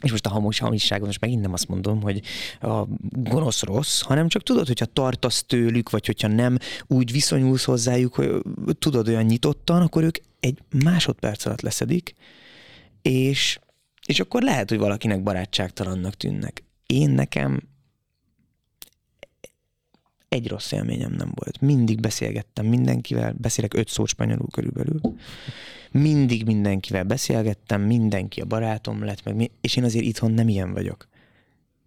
és 0.02 0.10
most 0.10 0.26
a 0.26 0.30
hamos 0.30 0.58
hamisságon 0.58 1.06
most 1.06 1.20
megint 1.20 1.40
nem 1.40 1.52
azt 1.52 1.68
mondom, 1.68 2.02
hogy 2.02 2.22
a 2.60 2.82
gonosz 3.10 3.62
rossz, 3.62 4.00
hanem 4.00 4.28
csak 4.28 4.42
tudod, 4.42 4.66
hogyha 4.66 4.84
tartasz 4.84 5.44
tőlük, 5.46 5.90
vagy 5.90 6.06
hogyha 6.06 6.28
nem 6.28 6.58
úgy 6.86 7.12
viszonyulsz 7.12 7.64
hozzájuk, 7.64 8.14
hogy 8.14 8.42
tudod 8.78 9.08
olyan 9.08 9.24
nyitottan, 9.24 9.82
akkor 9.82 10.02
ők 10.02 10.16
egy 10.40 10.58
másodperc 10.84 11.46
alatt 11.46 11.60
leszedik, 11.60 12.14
és, 13.04 13.58
és 14.06 14.20
akkor 14.20 14.42
lehet, 14.42 14.68
hogy 14.68 14.78
valakinek 14.78 15.22
barátságtalannak 15.22 16.14
tűnnek. 16.14 16.62
Én 16.86 17.10
nekem 17.10 17.62
egy 20.28 20.48
rossz 20.48 20.72
élményem 20.72 21.12
nem 21.12 21.32
volt. 21.34 21.60
Mindig 21.60 22.00
beszélgettem 22.00 22.66
mindenkivel, 22.66 23.34
beszélek 23.38 23.74
öt 23.74 23.88
szó 23.88 24.04
spanyolul 24.04 24.48
körülbelül. 24.50 25.00
Mindig 25.90 26.44
mindenkivel 26.44 27.04
beszélgettem, 27.04 27.82
mindenki 27.82 28.40
a 28.40 28.44
barátom 28.44 29.04
lett, 29.04 29.24
meg 29.24 29.34
mi, 29.34 29.50
és 29.60 29.76
én 29.76 29.84
azért 29.84 30.04
itthon 30.04 30.32
nem 30.32 30.48
ilyen 30.48 30.72
vagyok. 30.72 31.08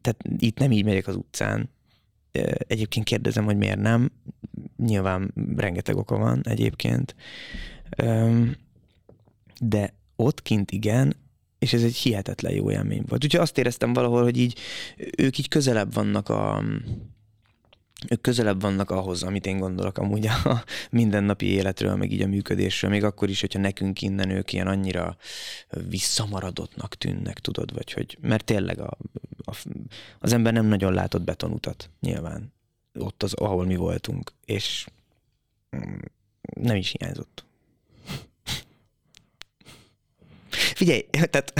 Tehát 0.01 0.23
itt 0.37 0.57
nem 0.57 0.71
így 0.71 0.85
megyek 0.85 1.07
az 1.07 1.15
utcán. 1.15 1.69
Egyébként 2.57 3.05
kérdezem, 3.05 3.45
hogy 3.45 3.57
miért 3.57 3.79
nem. 3.79 4.11
Nyilván 4.77 5.33
rengeteg 5.55 5.95
oka 5.95 6.17
van 6.17 6.41
egyébként. 6.43 7.15
De 9.59 9.93
ott 10.17 10.41
kint 10.41 10.71
igen, 10.71 11.15
és 11.59 11.73
ez 11.73 11.83
egy 11.83 11.95
hihetetlen 11.95 12.53
jó 12.53 12.71
élmény 12.71 13.03
volt. 13.07 13.23
Úgyhogy 13.23 13.41
azt 13.41 13.57
éreztem 13.57 13.93
valahol, 13.93 14.23
hogy 14.23 14.37
így 14.37 14.59
ők 15.17 15.37
így 15.37 15.47
közelebb 15.47 15.93
vannak 15.93 16.29
a, 16.29 16.63
ők 18.09 18.21
közelebb 18.21 18.61
vannak 18.61 18.91
ahhoz, 18.91 19.23
amit 19.23 19.45
én 19.45 19.57
gondolok 19.57 19.97
amúgy 19.97 20.27
a 20.27 20.63
mindennapi 20.91 21.45
életről, 21.45 21.95
meg 21.95 22.11
így 22.11 22.21
a 22.21 22.27
működésről, 22.27 22.91
még 22.91 23.03
akkor 23.03 23.29
is, 23.29 23.41
hogyha 23.41 23.59
nekünk 23.59 24.01
innen 24.01 24.29
ők 24.29 24.53
ilyen 24.53 24.67
annyira 24.67 25.17
visszamaradottnak 25.89 26.95
tűnnek, 26.95 27.39
tudod, 27.39 27.73
vagy 27.73 27.91
hogy, 27.91 28.17
mert 28.21 28.45
tényleg 28.45 28.79
a, 28.79 28.97
a, 29.45 29.55
az 30.19 30.33
ember 30.33 30.53
nem 30.53 30.65
nagyon 30.65 30.93
látott 30.93 31.23
betonutat, 31.23 31.89
nyilván, 31.99 32.53
ott 32.99 33.23
az, 33.23 33.33
ahol 33.33 33.65
mi 33.65 33.75
voltunk, 33.75 34.31
és 34.45 34.87
mm, 35.75 35.97
nem 36.41 36.75
is 36.75 36.91
hiányzott. 36.91 37.45
Figyelj, 40.77 41.05
tehát 41.29 41.53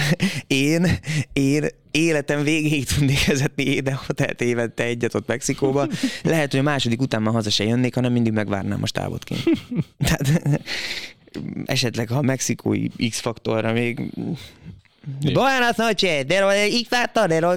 én, 0.48 0.88
én 1.34 1.68
életem 1.92 2.44
végéig 2.44 2.86
tudnék 2.86 3.26
vezetni 3.26 3.64
Éden 3.64 4.00
Hotelt 4.08 4.42
évente 4.42 4.84
egyet 4.84 5.14
ott 5.14 5.28
Mexikóba. 5.28 5.88
Lehet, 6.24 6.52
hogy 6.52 6.60
a 6.60 6.64
második 6.64 7.02
után 7.02 7.22
már 7.22 7.34
haza 7.34 7.50
se 7.50 7.64
jönnék, 7.64 7.96
hanem 7.96 8.12
mindig 8.12 8.34
megvárnám 8.34 8.84
a 8.84 8.88
stávot 8.88 9.24
kint. 9.24 9.44
Tehát 9.98 10.42
esetleg, 11.66 12.08
ha 12.10 12.18
a 12.18 12.22
mexikói 12.22 12.88
X-faktorra 13.10 13.74
még 13.74 14.02
Buenas 15.08 15.78
noches, 15.78 16.26
de 16.28 16.42
lo 16.42 16.50
X-Factor, 16.84 17.30
de 17.30 17.40
lo 17.40 17.56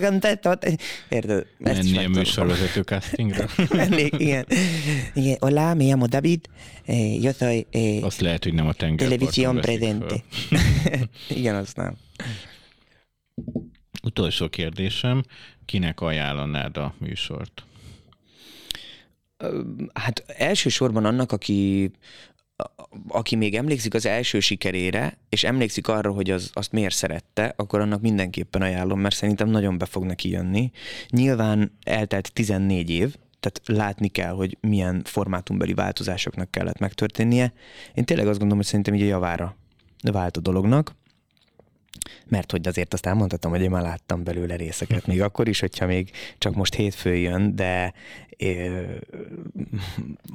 Érted? 1.09 1.47
Mennél 1.59 2.09
műsorvezető 2.09 2.83
castingra? 2.83 3.47
Mennék, 3.71 4.15
igen. 4.19 4.47
igen. 5.15 5.37
Hola, 5.41 5.75
me 5.75 5.85
llamo 5.85 6.07
David, 6.07 6.49
eh, 6.85 7.23
yo 7.23 7.33
soy... 7.33 7.67
Eh, 7.71 8.05
azt 8.05 8.21
lehet, 8.21 8.45
hogy 8.45 8.55
nem 8.55 8.67
a 8.67 8.73
tengerparton 8.73 9.19
Televisión 9.19 9.61
presente. 9.61 10.23
igen, 11.39 11.55
azt 11.55 11.77
nem. 11.77 11.97
Utolsó 14.03 14.49
kérdésem, 14.49 15.23
kinek 15.65 16.01
ajánlanád 16.01 16.77
a 16.77 16.95
műsort? 16.99 17.65
Hát 19.93 20.25
elsősorban 20.27 21.05
annak, 21.05 21.33
aki, 21.33 21.91
aki 23.09 23.37
még 23.37 23.55
emlékszik 23.55 23.95
az 23.95 24.07
első 24.07 24.41
sikerére, 24.41 25.19
és 25.29 25.45
emlékszik 25.45 25.89
arra, 25.89 26.13
hogy 26.13 26.31
az, 26.31 26.51
azt 26.53 26.73
miért 26.73 26.95
szerette, 26.95 27.55
akkor 27.57 27.81
annak 27.81 28.01
mindenképpen 28.01 28.63
ajánlom, 28.63 29.01
mert 29.01 29.15
szerintem 29.15 29.49
nagyon 29.49 29.79
be 29.79 29.85
fog 29.85 30.05
neki 30.05 30.31
jönni. 30.31 30.71
Nyilván 31.11 31.73
eltelt 31.85 32.33
14 32.33 32.91
év, 32.91 33.15
tehát 33.41 33.61
látni 33.65 34.09
kell, 34.09 34.33
hogy 34.33 34.57
milyen 34.61 35.03
formátumbeli 35.05 35.75
változásoknak 35.75 36.51
kellett 36.51 36.79
megtörténnie. 36.79 37.53
Én 37.95 38.05
tényleg 38.05 38.27
azt 38.27 38.39
gondolom, 38.39 38.57
hogy 38.57 38.67
szerintem 38.67 38.95
így 38.95 39.03
a 39.03 39.07
javára 39.07 39.57
vált 40.03 40.37
a 40.37 40.41
dolognak 40.41 40.95
mert 42.29 42.51
hogy 42.51 42.69
azért 42.69 42.95
azt 42.95 43.07
elmondhatom, 43.07 43.51
hogy 43.51 43.61
én 43.61 43.71
már 43.71 43.83
láttam 43.83 44.25
belőle 44.25 44.57
részeket, 44.57 45.07
még 45.07 45.23
akkor 45.23 45.49
is, 45.49 45.61
hogyha 45.61 45.87
még 45.87 46.11
csak 46.39 46.55
most 46.55 46.75
hétfő 46.75 47.15
jön, 47.15 47.55
de 47.57 47.93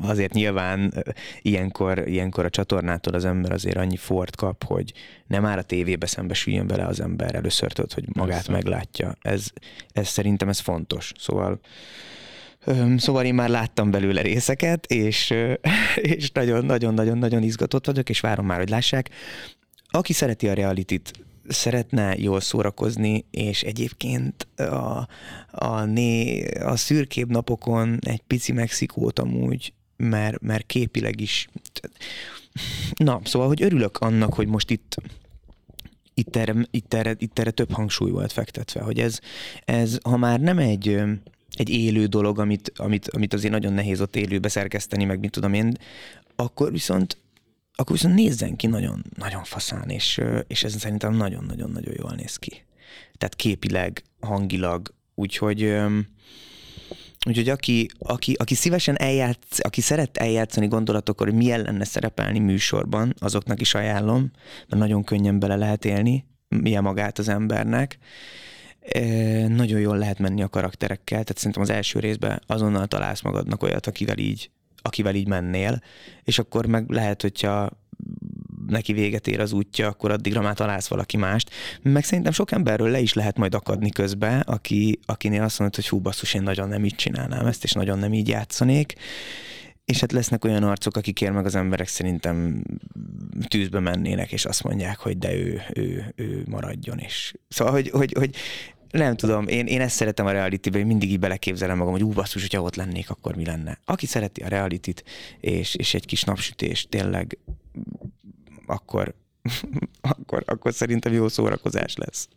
azért 0.01 0.33
nyilván 0.33 0.93
ilyenkor, 1.41 2.07
ilyenkor 2.07 2.45
a 2.45 2.49
csatornától 2.49 3.13
az 3.13 3.25
ember 3.25 3.51
azért 3.51 3.77
annyi 3.77 3.97
fort 3.97 4.35
kap, 4.35 4.63
hogy 4.63 4.93
nem 5.27 5.41
már 5.41 5.57
a 5.57 5.63
tévébe 5.63 6.05
szembesüljön 6.05 6.67
bele 6.67 6.85
az 6.85 6.99
ember 6.99 7.35
először, 7.35 7.71
tudod, 7.71 7.93
hogy 7.93 8.05
magát 8.13 8.35
Persze. 8.35 8.51
meglátja. 8.51 9.15
Ez, 9.21 9.47
ez 9.93 10.07
szerintem 10.07 10.49
ez 10.49 10.59
fontos. 10.59 11.11
Szóval 11.17 11.59
Szóval 12.97 13.25
én 13.25 13.33
már 13.33 13.49
láttam 13.49 13.91
belőle 13.91 14.21
részeket, 14.21 14.85
és, 14.85 15.33
és 15.95 16.31
nagyon-nagyon-nagyon-nagyon 16.31 17.43
izgatott 17.43 17.85
vagyok, 17.85 18.09
és 18.09 18.19
várom 18.19 18.45
már, 18.45 18.57
hogy 18.57 18.69
lássák. 18.69 19.09
Aki 19.89 20.13
szereti 20.13 20.47
a 20.47 20.53
realitit, 20.53 21.11
szeretne 21.47 22.15
jól 22.17 22.39
szórakozni, 22.39 23.25
és 23.31 23.63
egyébként 23.63 24.47
a, 24.57 25.07
a, 25.51 25.83
né, 25.83 26.47
a 26.51 26.75
szürkébb 26.75 27.29
napokon 27.29 27.99
egy 28.01 28.21
pici 28.27 28.51
Mexikót 28.51 29.19
amúgy, 29.19 29.73
mert, 29.97 30.41
mert 30.41 30.65
képileg 30.65 31.21
is. 31.21 31.47
Na, 32.95 33.21
szóval, 33.23 33.47
hogy 33.47 33.61
örülök 33.61 33.97
annak, 33.97 34.33
hogy 34.33 34.47
most 34.47 34.71
itt 34.71 34.95
itt 36.17 36.35
erre, 36.35 36.53
itt, 36.71 36.93
erre, 36.93 37.15
itt 37.17 37.39
erre 37.39 37.51
több 37.51 37.71
hangsúly 37.71 38.11
volt 38.11 38.31
fektetve, 38.31 38.81
hogy 38.81 38.99
ez, 38.99 39.19
ez 39.65 39.97
ha 40.03 40.17
már 40.17 40.39
nem 40.39 40.57
egy, 40.57 41.01
egy 41.53 41.69
élő 41.69 42.05
dolog, 42.05 42.39
amit, 42.39 42.71
amit, 42.75 43.09
amit 43.09 43.33
azért 43.33 43.53
nagyon 43.53 43.73
nehéz 43.73 44.01
ott 44.01 44.15
élőbe 44.15 44.47
szerkeszteni, 44.47 45.05
meg 45.05 45.19
mit 45.19 45.31
tudom 45.31 45.53
én, 45.53 45.77
akkor 46.35 46.71
viszont 46.71 47.17
akkor 47.75 47.95
viszont 47.95 48.15
nézzen 48.15 48.55
ki 48.55 48.67
nagyon, 48.67 49.03
nagyon 49.17 49.43
faszán, 49.43 49.89
és, 49.89 50.21
és 50.47 50.63
ez 50.63 50.79
szerintem 50.79 51.13
nagyon-nagyon-nagyon 51.13 51.93
jól 51.97 52.13
néz 52.15 52.35
ki. 52.35 52.65
Tehát 53.17 53.35
képileg, 53.35 54.03
hangilag, 54.19 54.93
úgyhogy 55.15 55.77
Úgyhogy 57.27 57.49
aki, 57.49 57.87
aki, 57.99 58.33
aki 58.33 58.55
szívesen 58.55 58.97
eljátsz, 58.97 59.59
aki 59.61 59.81
szeret 59.81 60.17
eljátszani 60.17 60.67
gondolatokkal, 60.67 61.27
hogy 61.27 61.35
milyen 61.35 61.61
lenne 61.61 61.83
szerepelni 61.83 62.39
műsorban, 62.39 63.13
azoknak 63.19 63.61
is 63.61 63.73
ajánlom, 63.73 64.31
mert 64.67 64.81
nagyon 64.81 65.03
könnyen 65.03 65.39
bele 65.39 65.55
lehet 65.55 65.85
élni, 65.85 66.25
milyen 66.47 66.83
magát 66.83 67.19
az 67.19 67.27
embernek. 67.27 67.97
Nagyon 69.47 69.79
jól 69.79 69.97
lehet 69.97 70.19
menni 70.19 70.41
a 70.41 70.47
karakterekkel, 70.47 71.23
tehát 71.23 71.37
szerintem 71.37 71.61
az 71.61 71.69
első 71.69 71.99
részben 71.99 72.41
azonnal 72.47 72.87
találsz 72.87 73.21
magadnak 73.21 73.63
olyat, 73.63 73.87
akivel 73.87 74.17
így 74.17 74.49
akivel 74.85 75.15
így 75.15 75.27
mennél, 75.27 75.81
és 76.23 76.39
akkor 76.39 76.65
meg 76.65 76.89
lehet, 76.89 77.21
hogyha 77.21 77.69
neki 78.67 78.93
véget 78.93 79.27
ér 79.27 79.39
az 79.39 79.51
útja, 79.51 79.87
akkor 79.87 80.11
addigra 80.11 80.41
már 80.41 80.55
találsz 80.55 80.87
valaki 80.87 81.17
mást. 81.17 81.49
Meg 81.81 82.03
szerintem 82.03 82.31
sok 82.31 82.51
emberről 82.51 82.89
le 82.89 82.99
is 82.99 83.13
lehet 83.13 83.37
majd 83.37 83.53
akadni 83.53 83.89
közbe, 83.89 84.39
aki, 84.39 84.99
akinél 85.05 85.43
azt 85.43 85.59
mondod, 85.59 85.75
hogy 85.75 85.87
hú 85.87 85.99
basszus, 85.99 86.33
én 86.33 86.41
nagyon 86.41 86.69
nem 86.69 86.85
így 86.85 86.95
csinálnám 86.95 87.45
ezt, 87.45 87.63
és 87.63 87.71
nagyon 87.71 87.99
nem 87.99 88.13
így 88.13 88.27
játszanék. 88.27 88.93
És 89.85 89.99
hát 89.99 90.11
lesznek 90.11 90.45
olyan 90.45 90.63
arcok, 90.63 90.97
akikért 90.97 91.33
meg 91.33 91.45
az 91.45 91.55
emberek 91.55 91.87
szerintem 91.87 92.63
tűzbe 93.47 93.79
mennének, 93.79 94.31
és 94.31 94.45
azt 94.45 94.63
mondják, 94.63 94.99
hogy 94.99 95.17
de 95.17 95.33
ő, 95.33 95.61
ő, 95.73 96.13
ő 96.15 96.43
maradjon. 96.49 96.97
És 96.97 97.33
szóval, 97.47 97.73
hogy, 97.73 97.89
hogy, 97.89 98.13
hogy 98.17 98.35
nem 98.97 99.15
tudom, 99.15 99.47
én, 99.47 99.65
én 99.65 99.81
ezt 99.81 99.95
szeretem 99.95 100.25
a 100.25 100.31
reality 100.31 100.69
hogy 100.71 100.85
mindig 100.85 101.11
így 101.11 101.19
beleképzelem 101.19 101.77
magam, 101.77 101.93
hogy 101.93 102.03
ú, 102.03 102.11
basszus, 102.11 102.41
hogyha 102.41 102.61
ott 102.61 102.75
lennék, 102.75 103.09
akkor 103.09 103.35
mi 103.35 103.45
lenne. 103.45 103.79
Aki 103.85 104.05
szereti 104.05 104.41
a 104.41 104.47
reality 104.47 104.89
és, 105.39 105.75
és 105.75 105.93
egy 105.93 106.05
kis 106.05 106.23
napsütés, 106.23 106.87
tényleg, 106.89 107.37
akkor, 108.65 109.15
akkor, 110.01 110.43
akkor 110.45 110.73
szerintem 110.73 111.13
jó 111.13 111.27
szórakozás 111.27 111.95
lesz. 111.95 112.27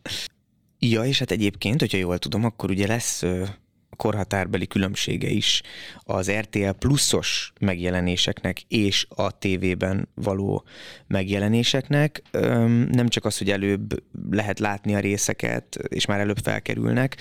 Ja, 0.79 1.03
és 1.03 1.19
hát 1.19 1.31
egyébként, 1.31 1.79
hogyha 1.79 1.97
jól 1.97 2.17
tudom, 2.17 2.43
akkor 2.43 2.69
ugye 2.69 2.87
lesz 2.87 3.23
korhatárbeli 3.95 4.67
különbsége 4.67 5.29
is 5.29 5.61
az 6.03 6.31
RTL 6.31 6.69
pluszos 6.69 7.53
megjelenéseknek 7.59 8.61
és 8.67 9.05
a 9.09 9.37
tévében 9.37 10.07
való 10.13 10.63
megjelenéseknek. 11.07 12.21
Nem 12.91 13.07
csak 13.07 13.25
az, 13.25 13.37
hogy 13.37 13.51
előbb 13.51 14.03
lehet 14.31 14.59
látni 14.59 14.95
a 14.95 14.99
részeket, 14.99 15.79
és 15.87 16.05
már 16.05 16.19
előbb 16.19 16.39
felkerülnek, 16.43 17.17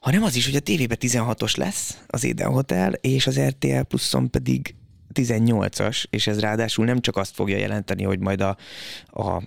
hanem 0.00 0.22
az 0.22 0.36
is, 0.36 0.44
hogy 0.44 0.56
a 0.56 0.60
tévében 0.60 0.98
16-os 1.00 1.56
lesz 1.56 1.98
az 2.06 2.24
Éden 2.24 2.50
Hotel, 2.50 2.92
és 2.92 3.26
az 3.26 3.40
RTL 3.40 3.80
pluszon 3.80 4.30
pedig 4.30 4.74
18-as, 5.14 6.04
és 6.10 6.26
ez 6.26 6.40
ráadásul 6.40 6.84
nem 6.84 7.00
csak 7.00 7.16
azt 7.16 7.34
fogja 7.34 7.56
jelenteni, 7.56 8.02
hogy 8.02 8.18
majd 8.18 8.40
a, 8.40 8.56
a 9.06 9.42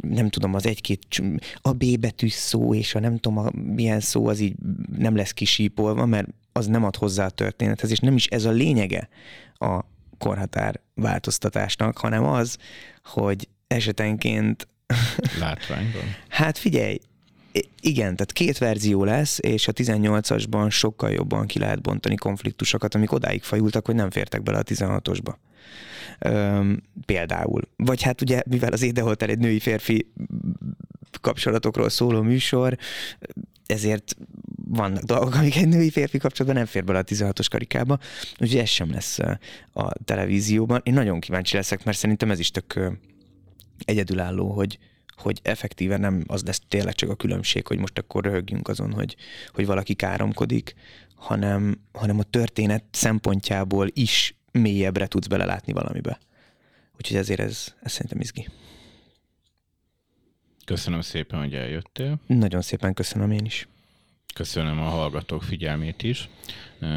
nem 0.00 0.28
tudom, 0.28 0.54
az 0.54 0.66
egy-két 0.66 1.22
a 1.60 1.72
B 1.72 1.84
betű 2.00 2.28
szó, 2.28 2.74
és 2.74 2.94
a 2.94 3.00
nem 3.00 3.18
tudom, 3.18 3.38
a, 3.38 3.50
milyen 3.74 4.00
szó 4.00 4.26
az 4.26 4.40
így 4.40 4.54
nem 4.98 5.16
lesz 5.16 5.32
kisípolva, 5.32 6.06
mert 6.06 6.28
az 6.52 6.66
nem 6.66 6.84
ad 6.84 6.96
hozzá 6.96 7.24
a 7.24 7.30
történethez, 7.30 7.90
és 7.90 7.98
nem 7.98 8.14
is 8.14 8.26
ez 8.26 8.44
a 8.44 8.50
lényege 8.50 9.08
a 9.54 9.80
korhatár 10.18 10.80
változtatásnak, 10.94 11.98
hanem 11.98 12.24
az, 12.24 12.58
hogy 13.04 13.48
esetenként... 13.66 14.68
Látványban? 15.38 16.02
hát 16.28 16.58
figyelj, 16.58 16.98
Igen, 17.80 18.16
tehát 18.16 18.32
két 18.32 18.58
verzió 18.58 19.04
lesz, 19.04 19.38
és 19.42 19.68
a 19.68 19.72
18-asban 19.72 20.70
sokkal 20.70 21.10
jobban 21.10 21.46
ki 21.46 21.58
lehet 21.58 21.82
bontani 21.82 22.14
konfliktusokat, 22.14 22.94
amik 22.94 23.12
odáig 23.12 23.42
fajultak, 23.42 23.86
hogy 23.86 23.94
nem 23.94 24.10
fértek 24.10 24.42
bele 24.42 24.58
a 24.58 24.62
16-osba. 24.62 25.34
Üm, 26.26 26.82
például. 27.06 27.62
Vagy 27.76 28.02
hát 28.02 28.20
ugye, 28.20 28.42
mivel 28.46 28.72
az 28.72 28.82
Édeholter 28.82 29.30
egy 29.30 29.38
női-férfi 29.38 30.12
kapcsolatokról 31.20 31.88
szóló 31.88 32.22
műsor, 32.22 32.76
ezért 33.66 34.16
vannak 34.68 35.02
dolgok, 35.02 35.34
amik 35.34 35.56
egy 35.56 35.68
női-férfi 35.68 36.18
kapcsolatban 36.18 36.60
nem 36.62 36.70
fér 36.70 36.84
bele 36.84 36.98
a 36.98 37.04
16-os 37.04 37.46
karikába, 37.50 37.98
úgyhogy 38.40 38.58
ez 38.58 38.68
sem 38.68 38.90
lesz 38.90 39.18
a 39.72 39.92
televízióban. 40.04 40.80
Én 40.84 40.94
nagyon 40.94 41.20
kíváncsi 41.20 41.56
leszek, 41.56 41.84
mert 41.84 41.98
szerintem 41.98 42.30
ez 42.30 42.38
is 42.38 42.50
tök 42.50 42.92
egyedülálló, 43.84 44.50
hogy, 44.50 44.78
hogy 45.16 45.40
effektíven 45.42 46.00
nem 46.00 46.24
az 46.26 46.42
lesz 46.42 46.60
tényleg 46.68 46.94
csak 46.94 47.10
a 47.10 47.14
különbség, 47.14 47.66
hogy 47.66 47.78
most 47.78 47.98
akkor 47.98 48.24
röhögjünk 48.24 48.68
azon, 48.68 48.92
hogy, 48.92 49.16
hogy 49.48 49.66
valaki 49.66 49.94
káromkodik, 49.94 50.74
hanem, 51.14 51.80
hanem 51.92 52.18
a 52.18 52.22
történet 52.22 52.84
szempontjából 52.90 53.88
is 53.92 54.36
mélyebbre 54.52 55.06
tudsz 55.06 55.26
belelátni 55.26 55.72
valamibe. 55.72 56.18
Úgyhogy 56.96 57.16
ezért 57.16 57.40
ez, 57.40 57.74
ez 57.82 57.92
szerintem 57.92 58.20
izgi. 58.20 58.48
Köszönöm 60.64 61.00
szépen, 61.00 61.38
hogy 61.38 61.54
eljöttél. 61.54 62.20
Nagyon 62.26 62.62
szépen 62.62 62.94
köszönöm 62.94 63.30
én 63.30 63.44
is. 63.44 63.68
Köszönöm 64.36 64.80
a 64.80 64.88
hallgatók 64.88 65.42
figyelmét 65.42 66.02
is. 66.02 66.28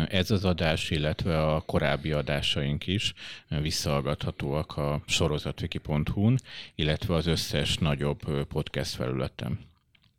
Ez 0.08 0.32
az 0.32 0.45
adás, 0.45 0.89
illetve 0.89 1.47
a 1.47 1.62
korábbi 1.62 2.12
adásaink 2.12 2.88
is 2.88 3.13
visszahallgathatóak 3.47 4.78
a 4.78 5.02
sorozatviki.hu-n, 5.08 6.39
illetve 6.75 7.13
az 7.13 7.28
összes 7.28 7.78
nagyobb 7.78 8.45
podcast 8.47 8.95
felületen. 8.95 9.60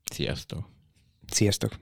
Sziasztok! 0.05 0.69
Sziasztok! 1.27 1.73